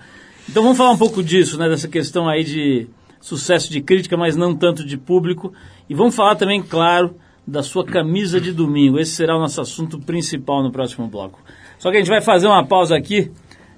Então 0.50 0.64
vamos 0.64 0.80
falar 0.80 0.90
um 0.90 0.98
pouco 0.98 1.22
disso, 1.22 1.60
né? 1.60 1.70
Dessa 1.70 1.88
questão 1.88 2.28
aí 2.28 2.44
de 2.44 2.88
sucesso 3.22 3.72
de 3.72 3.82
crítica, 3.82 4.18
mas 4.18 4.36
não 4.36 4.56
tanto 4.56 4.84
de 4.84 4.98
público. 4.98 5.54
E 5.88 5.94
vamos 5.94 6.16
falar 6.16 6.36
também, 6.38 6.60
claro, 6.64 7.14
da 7.46 7.62
sua 7.62 7.86
camisa 7.86 8.42
de 8.42 8.52
domingo. 8.52 8.98
Esse 8.98 9.12
será 9.12 9.38
o 9.38 9.40
nosso 9.40 9.62
assunto 9.62 10.00
principal 10.00 10.64
no 10.64 10.72
próximo 10.72 11.08
bloco. 11.08 11.40
Só 11.78 11.92
que 11.92 11.98
a 11.98 12.00
gente 12.00 12.10
vai 12.10 12.20
fazer 12.20 12.48
uma 12.48 12.66
pausa 12.66 12.98
aqui. 12.98 13.32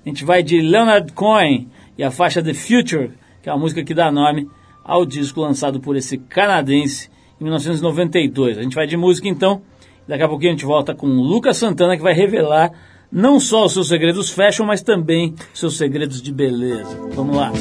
A 0.05 0.07
gente 0.07 0.23
vai 0.23 0.41
de 0.41 0.61
Leonard 0.61 1.11
Cohen 1.11 1.67
e 1.97 2.03
a 2.05 2.09
faixa 2.09 2.41
The 2.41 2.53
Future, 2.53 3.11
que 3.43 3.49
é 3.49 3.51
a 3.51 3.57
música 3.57 3.83
que 3.83 3.93
dá 3.93 4.09
nome 4.09 4.47
ao 4.81 5.05
disco 5.05 5.41
lançado 5.41 5.81
por 5.81 5.97
esse 5.97 6.19
canadense 6.19 7.09
em 7.41 7.43
1992. 7.43 8.57
A 8.57 8.63
gente 8.63 8.75
vai 8.75 8.87
de 8.87 8.95
música 8.95 9.27
então. 9.27 9.61
Daqui 10.07 10.23
a 10.23 10.29
pouquinho 10.29 10.51
a 10.51 10.55
gente 10.55 10.65
volta 10.65 10.95
com 10.95 11.07
o 11.07 11.21
Lucas 11.21 11.57
Santana, 11.57 11.97
que 11.97 12.01
vai 12.01 12.13
revelar 12.13 12.71
não 13.11 13.39
só 13.39 13.65
os 13.65 13.73
seus 13.73 13.87
segredos 13.87 14.31
fashion, 14.31 14.65
mas 14.65 14.81
também 14.81 15.35
seus 15.53 15.77
segredos 15.77 16.21
de 16.21 16.31
beleza. 16.31 16.97
Vamos 17.13 17.35
lá. 17.35 17.51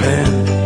Man. 0.00 0.57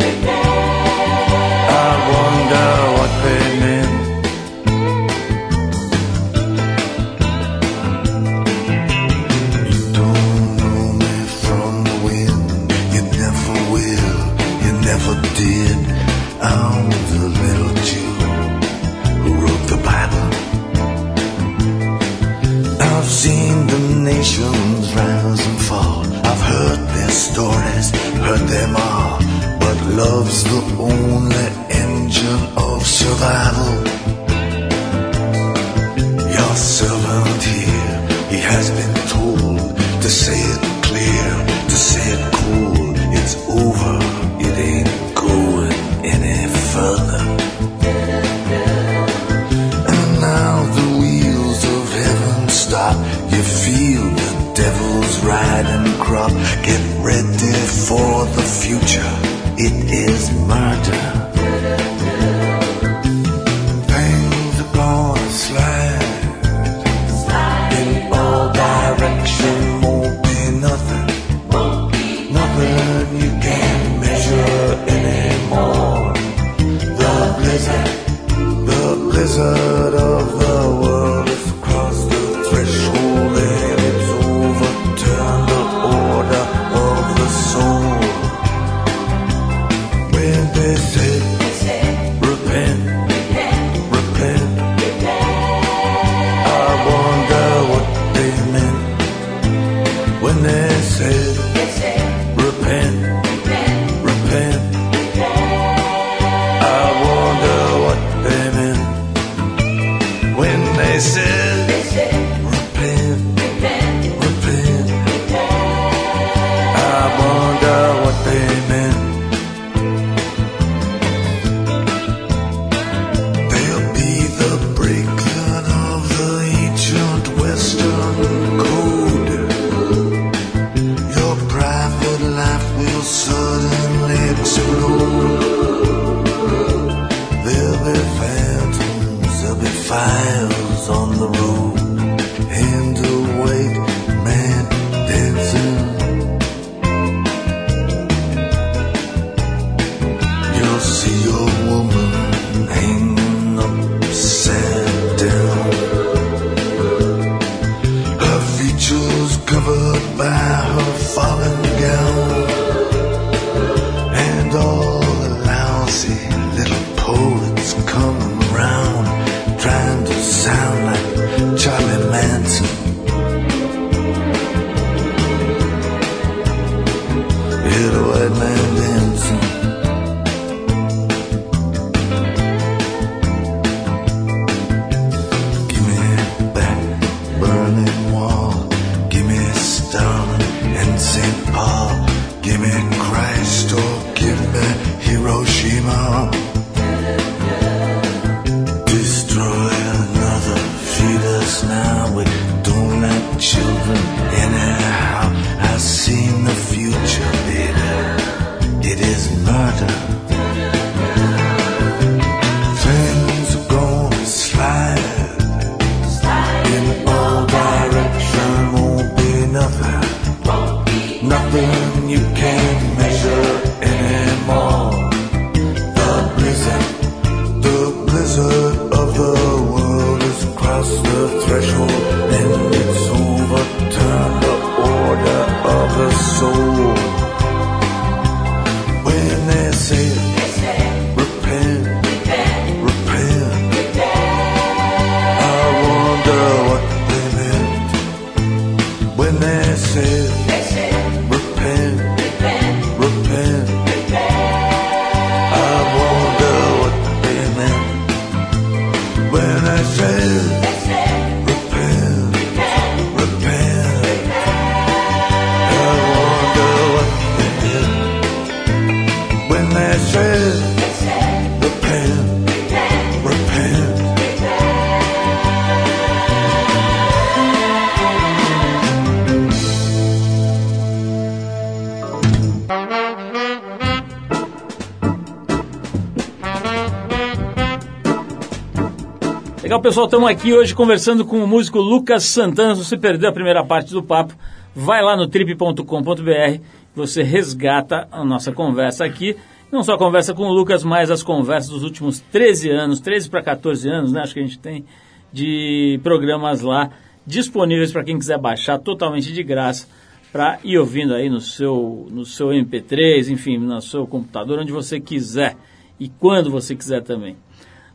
Pessoal, 289.83 290.07
estamos 290.07 290.31
aqui 290.31 290.55
hoje 290.55 290.77
conversando 290.77 291.25
com 291.25 291.42
o 291.42 291.47
músico 291.47 291.81
Lucas 291.81 292.23
Santana. 292.23 292.77
Se 292.77 292.85
você 292.85 292.97
perdeu 292.97 293.29
a 293.29 293.33
primeira 293.33 293.64
parte 293.64 293.92
do 293.92 294.01
papo, 294.01 294.33
vai 294.73 295.03
lá 295.03 295.16
no 295.16 295.27
trip.com.br, 295.27 296.61
você 296.95 297.25
resgata 297.25 298.07
a 298.12 298.25
nossa 298.25 298.53
conversa 298.53 299.05
aqui. 299.05 299.37
Não 299.73 299.83
só 299.83 299.95
a 299.95 299.99
conversa 299.99 300.33
com 300.35 300.45
o 300.45 300.53
Lucas, 300.53 300.85
mas 300.85 301.11
as 301.11 301.25
conversas 301.25 301.71
dos 301.71 301.83
últimos 301.83 302.21
13 302.21 302.71
anos, 302.71 303.01
13 303.01 303.29
para 303.29 303.42
14 303.42 303.88
anos, 303.88 304.12
né? 304.12 304.21
Acho 304.21 304.35
que 304.35 304.38
a 304.38 304.45
gente 304.45 304.59
tem 304.61 304.85
de 305.33 305.99
programas 306.05 306.61
lá 306.61 306.90
disponíveis 307.27 307.90
para 307.90 308.05
quem 308.05 308.16
quiser 308.16 308.38
baixar 308.38 308.79
totalmente 308.79 309.33
de 309.33 309.42
graça 309.42 309.88
para 310.31 310.61
ir 310.62 310.79
ouvindo 310.79 311.12
aí 311.12 311.29
no 311.29 311.40
seu, 311.40 312.07
no 312.09 312.25
seu 312.25 312.51
MP3, 312.51 313.31
enfim, 313.33 313.59
no 313.59 313.81
seu 313.83 314.07
computador, 314.07 314.61
onde 314.61 314.71
você 314.71 315.01
quiser 315.01 315.57
e 315.99 316.09
quando 316.09 316.53
você 316.53 316.77
quiser 316.77 317.03
também. 317.03 317.37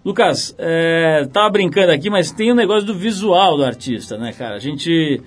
Lucas, 0.03 0.55
é, 0.57 1.27
tava 1.31 1.49
brincando 1.49 1.91
aqui, 1.91 2.09
mas 2.09 2.31
tem 2.31 2.51
o 2.51 2.55
negócio 2.55 2.85
do 2.85 2.93
visual 2.93 3.57
do 3.57 3.65
artista, 3.65 4.17
né, 4.17 4.31
cara? 4.31 4.55
A 4.55 4.59
gente 4.59 5.21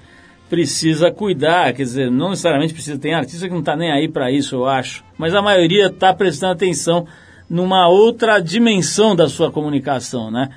precisa 0.48 1.11
cuidar, 1.11 1.72
quer 1.72 1.85
dizer, 1.85 2.11
não 2.11 2.30
necessariamente 2.30 2.72
precisa, 2.74 2.98
tem 2.98 3.14
artista 3.14 3.46
que 3.46 3.54
não 3.54 3.62
tá 3.62 3.76
nem 3.76 3.92
aí 3.92 4.09
para 4.09 4.33
isso, 4.33 4.56
eu 4.56 4.66
acho, 4.66 5.04
mas 5.16 5.35
a 5.35 5.40
maioria 5.40 5.88
tá 5.90 6.12
prestando 6.12 6.54
atenção 6.54 7.06
numa 7.48 7.88
outra 7.88 8.40
dimensão 8.40 9.14
da 9.14 9.28
sua 9.28 9.50
comunicação, 9.50 10.30
né? 10.30 10.50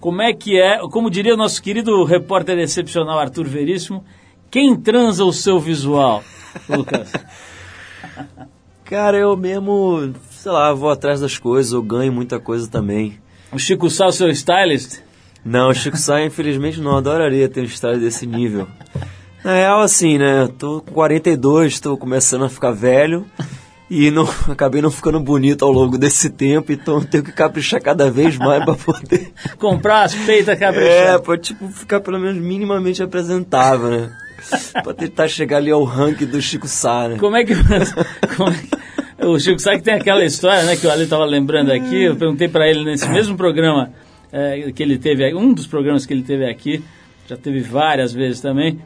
Como 0.00 0.20
é 0.20 0.32
que 0.32 0.60
é, 0.60 0.78
como 0.90 1.10
diria 1.10 1.34
o 1.34 1.36
nosso 1.36 1.62
querido 1.62 2.02
repórter 2.04 2.58
excepcional 2.58 3.18
Arthur 3.18 3.46
Veríssimo, 3.46 4.04
quem 4.50 4.76
transa 4.76 5.24
o 5.24 5.32
seu 5.32 5.60
visual, 5.60 6.22
Lucas? 6.68 7.12
Cara, 8.84 9.16
eu 9.16 9.36
mesmo, 9.36 10.12
sei 10.30 10.52
lá, 10.52 10.72
vou 10.72 10.90
atrás 10.90 11.20
das 11.20 11.38
coisas, 11.38 11.72
eu 11.72 11.82
ganho 11.82 12.12
muita 12.12 12.38
coisa 12.38 12.70
também. 12.70 13.18
O 13.52 13.58
Chico 13.58 13.88
Sá, 13.90 14.06
o 14.06 14.12
seu 14.12 14.28
stylist? 14.30 14.98
Não, 15.44 15.68
o 15.70 15.74
Chico 15.74 15.96
Sá, 15.96 16.22
infelizmente, 16.22 16.80
não 16.80 16.96
adoraria 16.96 17.48
ter 17.48 17.60
um 17.62 17.64
style 17.68 18.00
desse 18.00 18.26
nível. 18.26 18.66
Na 19.44 19.54
real, 19.54 19.80
assim, 19.80 20.18
né? 20.18 20.42
eu 20.42 20.48
Tô 20.48 20.80
com 20.80 20.92
42, 20.92 21.78
tô 21.78 21.96
começando 21.96 22.44
a 22.44 22.48
ficar 22.48 22.72
velho 22.72 23.24
e 23.88 24.10
não, 24.10 24.28
acabei 24.50 24.82
não 24.82 24.90
ficando 24.90 25.20
bonito 25.20 25.64
ao 25.64 25.70
longo 25.70 25.96
desse 25.96 26.30
tempo, 26.30 26.72
então 26.72 27.00
tenho 27.00 27.22
que 27.22 27.30
caprichar 27.30 27.80
cada 27.80 28.10
vez 28.10 28.36
mais 28.36 28.64
pra 28.64 28.74
poder. 28.74 29.32
Comprar 29.58 30.02
as 30.02 30.14
peitas 30.14 30.54
É, 30.54 30.56
caprichadas. 30.56 31.20
pra 31.20 31.38
tipo, 31.38 31.68
ficar 31.68 32.00
pelo 32.00 32.18
menos 32.18 32.36
minimamente 32.42 33.02
apresentável, 33.02 33.90
né? 33.90 34.16
pra 34.82 34.92
tentar 34.94 35.26
chegar 35.28 35.56
ali 35.58 35.70
ao 35.70 35.82
ranking 35.84 36.26
do 36.26 36.40
Chico 36.42 36.68
Sá, 36.68 37.08
né? 37.08 37.16
Como 37.18 37.36
é 37.36 37.44
que. 37.44 37.54
como 38.36 38.50
é 38.50 38.54
que- 38.54 38.76
o 39.18 39.38
Chico 39.38 39.58
Sá 39.58 39.76
que 39.76 39.82
tem 39.82 39.94
aquela 39.94 40.24
história, 40.24 40.62
né, 40.64 40.76
que 40.76 40.86
o 40.86 40.90
Ali 40.90 41.04
estava 41.04 41.24
lembrando 41.24 41.72
aqui, 41.72 42.04
eu 42.04 42.16
perguntei 42.16 42.48
para 42.48 42.68
ele 42.68 42.84
nesse 42.84 43.08
mesmo 43.08 43.36
programa 43.36 43.90
é, 44.30 44.70
que 44.72 44.82
ele 44.82 44.98
teve, 44.98 45.34
um 45.34 45.52
dos 45.52 45.66
programas 45.66 46.04
que 46.04 46.12
ele 46.12 46.22
teve 46.22 46.44
aqui, 46.44 46.82
já 47.26 47.36
teve 47.36 47.60
várias 47.60 48.12
vezes 48.12 48.40
também, 48.40 48.78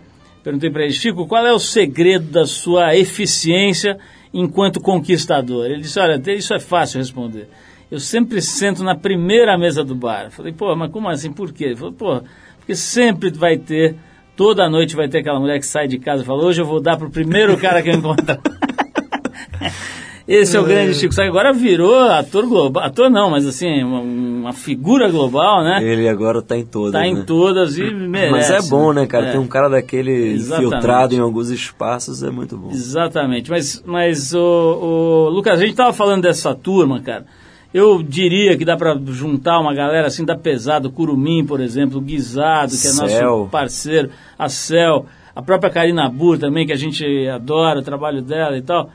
perguntei 0.43 0.71
para 0.71 0.85
ele, 0.85 0.93
Chico, 0.93 1.27
qual 1.27 1.45
é 1.47 1.53
o 1.53 1.59
segredo 1.59 2.27
da 2.31 2.47
sua 2.47 2.97
eficiência 2.97 3.99
enquanto 4.33 4.81
conquistador? 4.81 5.67
Ele 5.67 5.81
disse, 5.81 5.99
olha, 5.99 6.21
isso 6.33 6.55
é 6.55 6.61
fácil 6.61 6.99
responder. 6.99 7.49
Eu 7.91 7.99
sempre 7.99 8.41
sento 8.41 8.85
na 8.85 8.95
primeira 8.95 9.59
mesa 9.59 9.83
do 9.83 9.97
bar. 9.97 10.31
Falei, 10.31 10.53
pô, 10.53 10.75
mas 10.77 10.93
como 10.93 11.09
assim? 11.09 11.33
Por 11.33 11.53
quê? 11.53 11.65
Ele 11.65 11.77
falou, 11.77 11.93
pô, 11.93 12.23
porque 12.59 12.77
sempre 12.77 13.31
vai 13.31 13.59
ter, 13.59 13.97
toda 14.37 14.71
noite 14.71 14.95
vai 14.95 15.09
ter 15.09 15.19
aquela 15.19 15.41
mulher 15.41 15.59
que 15.59 15.67
sai 15.67 15.89
de 15.89 15.99
casa 15.99 16.23
e 16.23 16.27
fala, 16.27 16.45
hoje 16.45 16.63
eu 16.63 16.67
vou 16.67 16.81
dar 16.81 16.97
pro 16.97 17.11
primeiro 17.11 17.57
cara 17.59 17.83
que 17.83 17.91
eu 17.91 17.95
encontrar. 17.95 18.39
Esse 20.33 20.57
é 20.57 20.61
o 20.61 20.65
grande 20.65 20.95
Chico 20.95 21.13
Sá, 21.13 21.23
que 21.23 21.29
agora 21.29 21.53
virou 21.53 21.99
ator 22.03 22.47
global, 22.47 22.85
ator 22.85 23.11
não, 23.11 23.31
mas 23.31 23.45
assim, 23.45 23.83
uma, 23.83 23.99
uma 24.01 24.53
figura 24.53 25.11
global, 25.11 25.65
né? 25.65 25.83
Ele 25.83 26.09
agora 26.09 26.41
tá 26.41 26.57
em 26.57 26.65
todas, 26.65 26.93
Tá 26.93 27.01
né? 27.01 27.09
em 27.09 27.25
todas 27.25 27.77
e 27.77 27.83
merece. 27.83 28.31
Mas 28.31 28.51
é 28.67 28.71
bom, 28.71 28.93
né, 28.93 29.07
cara? 29.07 29.27
É. 29.27 29.33
Tem 29.33 29.41
um 29.41 29.49
cara 29.49 29.69
daquele 29.69 30.13
Exatamente. 30.35 30.69
infiltrado 30.69 31.15
em 31.17 31.19
alguns 31.19 31.51
espaços, 31.51 32.23
é 32.23 32.31
muito 32.31 32.57
bom. 32.57 32.71
Exatamente, 32.71 33.51
mas, 33.51 33.83
mas 33.85 34.33
o, 34.33 34.39
o 34.41 35.29
Lucas, 35.31 35.61
a 35.61 35.65
gente 35.65 35.75
tava 35.75 35.93
falando 35.93 36.23
dessa 36.23 36.55
turma, 36.55 37.01
cara. 37.01 37.27
Eu 37.75 38.01
diria 38.01 38.57
que 38.57 38.65
dá 38.65 38.77
pra 38.77 38.97
juntar 39.09 39.59
uma 39.59 39.75
galera 39.75 40.07
assim 40.07 40.25
da 40.25 40.37
pesada, 40.37 40.87
o 40.87 40.93
Curumim, 40.93 41.45
por 41.45 41.61
exemplo, 41.61 41.99
o 41.99 42.01
Guisado, 42.01 42.71
que 42.71 42.87
é 42.87 42.93
nosso 42.93 43.09
Cel. 43.17 43.49
parceiro, 43.51 44.11
a 44.39 44.49
Cel, 44.49 45.07
a 45.35 45.43
própria 45.43 45.71
Karina 45.73 46.09
Burr 46.09 46.39
também, 46.39 46.67
que 46.67 46.73
a 46.73 46.77
gente 46.77 47.05
adora 47.29 47.81
o 47.81 47.83
trabalho 47.83 48.23
dela 48.23 48.57
e 48.57 48.63
tal. 48.63 48.91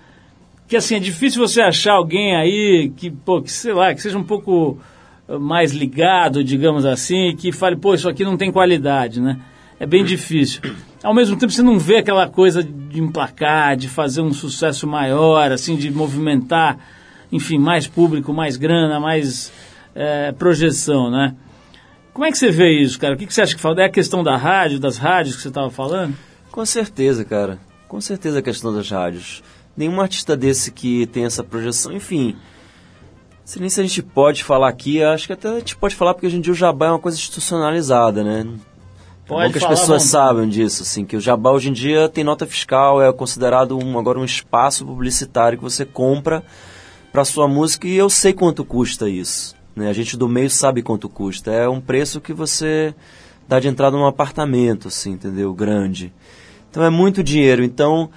Que 0.68 0.76
assim, 0.76 0.96
é 0.96 1.00
difícil 1.00 1.46
você 1.46 1.62
achar 1.62 1.94
alguém 1.94 2.36
aí 2.36 2.92
que, 2.96 3.12
pô, 3.12 3.42
que 3.42 3.52
sei 3.52 3.74
lá, 3.74 3.94
que 3.94 4.02
seja 4.02 4.18
um 4.18 4.24
pouco 4.24 4.80
eh, 5.28 5.38
mais 5.38 5.72
ligado, 5.72 6.44
digamos 6.44 6.86
assim, 6.86 7.36
que 7.36 7.52
fale, 7.52 7.76
pô, 7.76 7.94
isso 7.94 8.10
aqui 8.10 8.24
não 8.24 8.36
tem 8.36 8.52
qualidade, 8.52 9.22
né? 9.22 9.40
É 9.80 9.86
bem 9.86 10.04
difícil. 10.04 10.62
Ao 11.04 11.14
mesmo 11.14 11.38
tempo, 11.38 11.52
você 11.52 11.62
não 11.62 11.78
vê 11.78 11.98
aquela 11.98 12.28
coisa 12.28 12.64
de 12.64 13.00
emplacar, 13.00 13.76
de 13.76 13.88
fazer 13.88 14.22
um 14.22 14.34
sucesso 14.34 14.88
maior, 14.88 15.52
assim, 15.52 15.76
de 15.76 15.92
movimentar, 15.92 16.80
enfim, 17.32 17.60
mais 17.60 17.86
público, 17.86 18.34
mais 18.34 18.58
grana, 18.58 19.00
mais 19.00 19.52
eh, 19.94 20.32
projeção, 20.32 21.12
né? 21.12 21.36
Como 22.14 22.26
é 22.26 22.32
que 22.32 22.38
você 22.38 22.50
vê 22.50 22.80
isso, 22.80 22.98
cara? 22.98 23.14
O 23.14 23.18
que, 23.18 23.28
que 23.28 23.34
você 23.34 23.42
acha 23.42 23.54
que 23.54 23.62
falta? 23.62 23.82
É 23.82 23.86
a 23.86 23.90
questão 23.90 24.24
da 24.24 24.38
rádio, 24.38 24.80
das 24.80 24.98
rádios 24.98 25.36
que 25.36 25.42
você 25.42 25.50
estava 25.50 25.70
falando? 25.70 26.16
Com 26.50 26.66
certeza, 26.66 27.26
cara. 27.26 27.60
Com 27.90 28.00
certeza 28.00 28.40
a 28.40 28.42
questão 28.42 28.74
das 28.74 28.90
rádios. 28.90 29.44
Nenhum 29.76 30.00
artista 30.00 30.38
desse 30.38 30.72
que 30.72 31.06
tem 31.08 31.26
essa 31.26 31.44
projeção, 31.44 31.92
enfim. 31.92 32.36
Se 33.44 33.60
nem 33.60 33.70
se 33.70 33.80
a 33.80 33.84
gente 33.84 34.02
pode 34.02 34.44
falar 34.44 34.70
aqui, 34.70 35.04
acho 35.04 35.28
que 35.28 35.34
até 35.34 35.50
a 35.50 35.60
gente 35.60 35.76
pode 35.76 35.96
falar 35.96 36.14
porque 36.14 36.26
hoje 36.26 36.38
em 36.38 36.42
dia 36.42 36.54
o 36.54 36.56
jabá 36.56 36.88
é 36.88 36.90
uma 36.92 37.00
coisa 37.00 37.18
institucionalizada, 37.18 38.24
né? 38.24 38.48
Pode 39.28 39.44
é 39.44 39.46
bom 39.48 39.52
que 39.52 39.58
as 39.58 39.66
pessoas 39.66 40.04
vontade. 40.04 40.28
sabem 40.28 40.50
disso, 40.50 40.84
assim, 40.84 41.06
que 41.06 41.18
o 41.18 41.22
jabá 41.22 41.52
hoje 41.52 41.70
em 41.70 41.74
dia 41.74 42.08
tem 42.08 42.24
nota 42.24 42.46
fiscal, 42.46 43.02
é 43.02 43.12
considerado 43.12 43.78
um, 43.78 44.00
agora 44.00 44.20
um 44.20 44.26
espaço 44.26 44.86
publicitário 44.86 45.58
que 45.58 45.64
você 45.64 45.86
compra 45.86 46.44
para 47.12 47.26
sua 47.26 47.48
música 47.48 47.88
e 47.88 47.96
eu 47.96 48.10
sei 48.10 48.34
quanto 48.34 48.66
custa 48.66 49.10
isso. 49.10 49.56
Né? 49.76 49.90
A 49.90 49.94
gente 49.94 50.16
do 50.16 50.28
meio 50.28 50.50
sabe 50.50 50.82
quanto 50.82 51.10
custa. 51.10 51.52
É 51.52 51.68
um 51.68 51.82
preço 51.82 52.22
que 52.22 52.34
você 52.34 52.96
dá 53.48 53.60
de 53.60 53.68
entrada 53.68 53.96
num 53.96 54.06
apartamento, 54.06 54.88
assim, 54.88 55.12
entendeu? 55.12 55.54
Grande. 55.54 56.14
Então 56.70 56.84
é 56.84 56.90
muito 56.90 57.24
dinheiro. 57.24 57.64
Então 57.64 58.10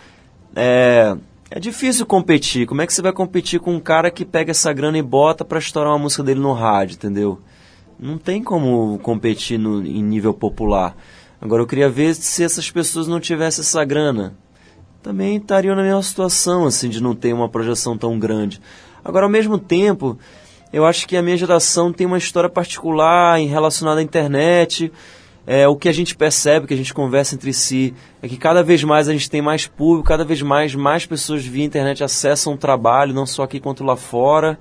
é, 0.55 1.17
é 1.51 1.59
difícil 1.59 2.05
competir. 2.05 2.67
Como 2.67 2.83
é 2.83 2.87
que 2.87 2.93
você 2.93 3.03
vai 3.03 3.13
competir 3.13 3.61
com 3.61 3.75
um 3.75 3.81
cara 3.81 4.11
que 4.11 4.25
pega 4.25 4.51
essa 4.51 4.73
grana 4.73 4.99
e 4.99 5.03
bota 5.03 5.45
para 5.45 5.59
estourar 5.59 5.93
uma 5.93 5.99
música 5.99 6.23
dele 6.23 6.41
no 6.41 6.53
rádio, 6.53 6.95
entendeu? 6.95 7.41
Não 7.99 8.19
tem 8.19 8.43
como 8.43 8.99
competir 8.99 9.59
no, 9.59 9.85
em 9.85 10.03
nível 10.03 10.35
popular. 10.35 10.97
Agora 11.41 11.63
eu 11.63 11.67
queria 11.67 11.89
ver 11.89 12.15
se 12.15 12.45
essas 12.45 12.71
pessoas 12.71 13.09
não 13.09 13.19
tivessem 13.19 13.63
essa 13.63 13.85
grana. 13.85 14.37
Também 15.03 15.37
estariam 15.37 15.75
na 15.75 15.83
mesma 15.83 16.03
situação, 16.03 16.67
assim, 16.67 16.89
de 16.89 17.03
não 17.03 17.15
ter 17.15 17.33
uma 17.33 17.49
projeção 17.49 17.97
tão 17.97 18.19
grande. 18.19 18.61
Agora, 19.05 19.25
ao 19.25 19.31
mesmo 19.31 19.57
tempo, 19.57 20.19
eu 20.73 20.85
acho 20.85 21.07
que 21.09 21.17
a 21.17 21.23
minha 21.23 21.37
geração 21.37 21.93
tem 21.93 22.07
uma 22.07 22.19
história 22.19 22.51
particular 22.51 23.41
em 23.41 23.47
relacionada 23.47 24.01
à 24.01 24.03
internet. 24.03 24.93
É, 25.51 25.67
o 25.67 25.75
que 25.75 25.89
a 25.89 25.93
gente 25.93 26.15
percebe, 26.15 26.67
que 26.67 26.75
a 26.75 26.77
gente 26.77 26.93
conversa 26.93 27.35
entre 27.35 27.55
si, 27.55 27.95
é 28.21 28.29
que 28.29 28.37
cada 28.37 28.63
vez 28.63 28.85
mais 28.85 29.09
a 29.09 29.15
gente 29.15 29.31
tem 29.31 29.41
mais 29.41 29.67
público, 29.67 30.07
cada 30.07 30.23
vez 30.23 30.43
mais 30.43 30.75
mais 30.75 31.07
pessoas 31.07 31.43
via 31.43 31.65
internet 31.65 32.05
acessam 32.05 32.53
o 32.53 32.59
trabalho, 32.59 33.15
não 33.15 33.25
só 33.25 33.45
aqui 33.45 33.59
quanto 33.59 33.83
lá 33.83 33.97
fora. 33.97 34.59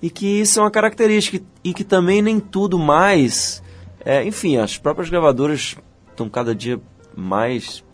E 0.00 0.08
que 0.08 0.24
isso 0.26 0.60
é 0.60 0.62
uma 0.62 0.70
característica. 0.70 1.44
E 1.62 1.74
que 1.74 1.84
também 1.84 2.22
nem 2.22 2.40
tudo 2.40 2.78
mais. 2.78 3.62
é, 4.02 4.24
enfim, 4.24 4.56
as 4.56 4.78
próprias 4.78 5.10
gravadoras 5.10 5.76
estão 6.08 6.26
cada 6.26 6.54
dia 6.54 6.80
mais 7.14 7.84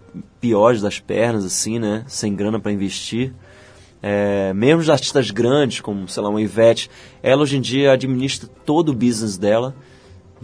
piores 0.41 0.81
das 0.81 1.01
pernas, 1.01 1.45
assim, 1.45 1.81
né? 1.81 2.05
Sem 2.07 2.33
grana 2.33 2.61
para 2.61 2.71
investir. 2.71 3.35
É, 4.01 4.53
mesmo 4.55 4.83
os 4.83 4.89
artistas 4.89 5.33
grandes, 5.33 5.81
como, 5.81 6.07
sei 6.07 6.23
lá, 6.23 6.29
uma 6.29 6.41
Ivete, 6.41 6.89
ela 7.21 7.43
hoje 7.43 7.57
em 7.57 7.61
dia 7.61 7.91
administra 7.91 8.49
todo 8.65 8.91
o 8.91 8.95
business 8.95 9.37
dela. 9.37 9.75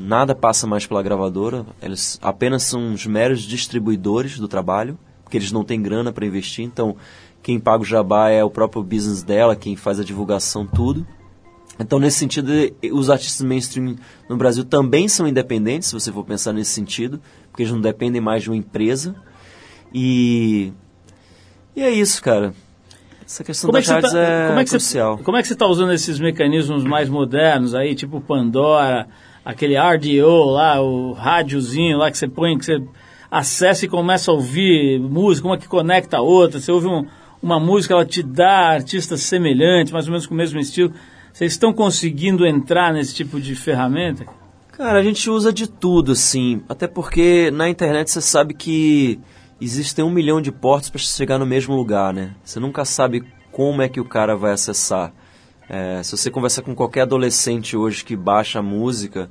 Nada 0.00 0.34
passa 0.34 0.66
mais 0.66 0.86
pela 0.86 1.02
gravadora. 1.02 1.66
Eles 1.82 2.18
apenas 2.22 2.62
são 2.62 2.94
os 2.94 3.06
meros 3.06 3.42
distribuidores 3.42 4.38
do 4.38 4.48
trabalho, 4.48 4.98
porque 5.22 5.36
eles 5.36 5.52
não 5.52 5.62
têm 5.62 5.80
grana 5.80 6.10
para 6.12 6.24
investir. 6.24 6.64
Então, 6.64 6.96
quem 7.42 7.60
paga 7.60 7.82
o 7.82 7.86
jabá 7.86 8.30
é 8.30 8.42
o 8.42 8.50
próprio 8.50 8.82
business 8.82 9.22
dela, 9.22 9.54
quem 9.54 9.76
faz 9.76 10.00
a 10.00 10.04
divulgação, 10.04 10.66
tudo. 10.66 11.06
Então, 11.78 11.98
nesse 11.98 12.18
sentido, 12.18 12.50
os 12.92 13.08
artistas 13.08 13.46
mainstream 13.46 13.96
no 14.28 14.36
Brasil 14.36 14.64
também 14.64 15.08
são 15.08 15.26
independentes, 15.26 15.88
se 15.88 15.94
você 15.94 16.12
for 16.12 16.24
pensar 16.24 16.52
nesse 16.52 16.70
sentido, 16.70 17.20
porque 17.50 17.62
eles 17.62 17.72
não 17.72 17.80
dependem 17.80 18.20
mais 18.20 18.42
de 18.42 18.50
uma 18.50 18.56
empresa. 18.56 19.14
E, 19.92 20.72
e 21.74 21.82
é 21.82 21.90
isso, 21.90 22.22
cara. 22.22 22.54
Essa 23.24 23.44
questão 23.44 23.70
das 23.70 23.86
você 23.86 23.92
rádios 23.92 24.12
tá- 24.12 24.18
é 24.18 24.48
como 24.48 24.58
é 24.60 24.64
que 24.64 24.70
crucial. 24.70 25.16
Você, 25.16 25.22
como 25.24 25.36
é 25.36 25.42
que 25.42 25.48
você 25.48 25.54
está 25.54 25.66
usando 25.66 25.92
esses 25.92 26.18
mecanismos 26.18 26.84
mais 26.84 27.08
modernos 27.08 27.74
aí, 27.74 27.94
tipo 27.94 28.20
Pandora, 28.20 29.08
aquele 29.44 29.76
RDO 29.76 30.44
lá, 30.50 30.80
o 30.80 31.12
rádiozinho 31.12 31.98
lá 31.98 32.10
que 32.10 32.18
você 32.18 32.28
põe, 32.28 32.58
que 32.58 32.64
você 32.64 32.82
acessa 33.30 33.84
e 33.84 33.88
começa 33.88 34.30
a 34.30 34.34
ouvir 34.34 34.98
música, 35.00 35.46
uma 35.46 35.58
que 35.58 35.68
conecta 35.68 36.18
a 36.18 36.20
outra, 36.20 36.60
você 36.60 36.70
ouve 36.72 36.88
um- 36.88 37.06
uma 37.42 37.58
música, 37.60 37.94
ela 37.94 38.04
te 38.04 38.22
dá 38.22 38.70
artistas 38.70 39.22
semelhantes, 39.22 39.92
mais 39.92 40.06
ou 40.06 40.12
menos 40.12 40.26
com 40.26 40.34
o 40.34 40.36
mesmo 40.36 40.58
estilo. 40.58 40.92
Vocês 41.32 41.52
estão 41.52 41.72
conseguindo 41.72 42.44
entrar 42.46 42.92
nesse 42.92 43.14
tipo 43.14 43.40
de 43.40 43.54
ferramenta? 43.54 44.26
Cara, 44.72 44.98
a 44.98 45.02
gente 45.02 45.28
usa 45.30 45.52
de 45.52 45.68
tudo, 45.68 46.12
assim. 46.12 46.62
Até 46.68 46.86
porque 46.86 47.50
na 47.50 47.68
internet 47.68 48.10
você 48.10 48.20
sabe 48.20 48.52
que 48.54 49.20
existem 49.60 50.04
um 50.04 50.10
milhão 50.10 50.40
de 50.40 50.50
portas 50.50 50.90
para 50.90 51.00
chegar 51.00 51.38
no 51.38 51.46
mesmo 51.46 51.76
lugar, 51.76 52.12
né? 52.12 52.32
Você 52.42 52.58
nunca 52.58 52.84
sabe 52.84 53.22
como 53.52 53.80
é 53.82 53.88
que 53.88 54.00
o 54.00 54.04
cara 54.04 54.36
vai 54.36 54.52
acessar. 54.52 55.12
É, 55.72 56.02
se 56.02 56.10
você 56.16 56.32
conversar 56.32 56.62
com 56.62 56.74
qualquer 56.74 57.02
adolescente 57.02 57.76
hoje 57.76 58.04
que 58.04 58.16
baixa 58.16 58.58
a 58.58 58.62
música, 58.62 59.30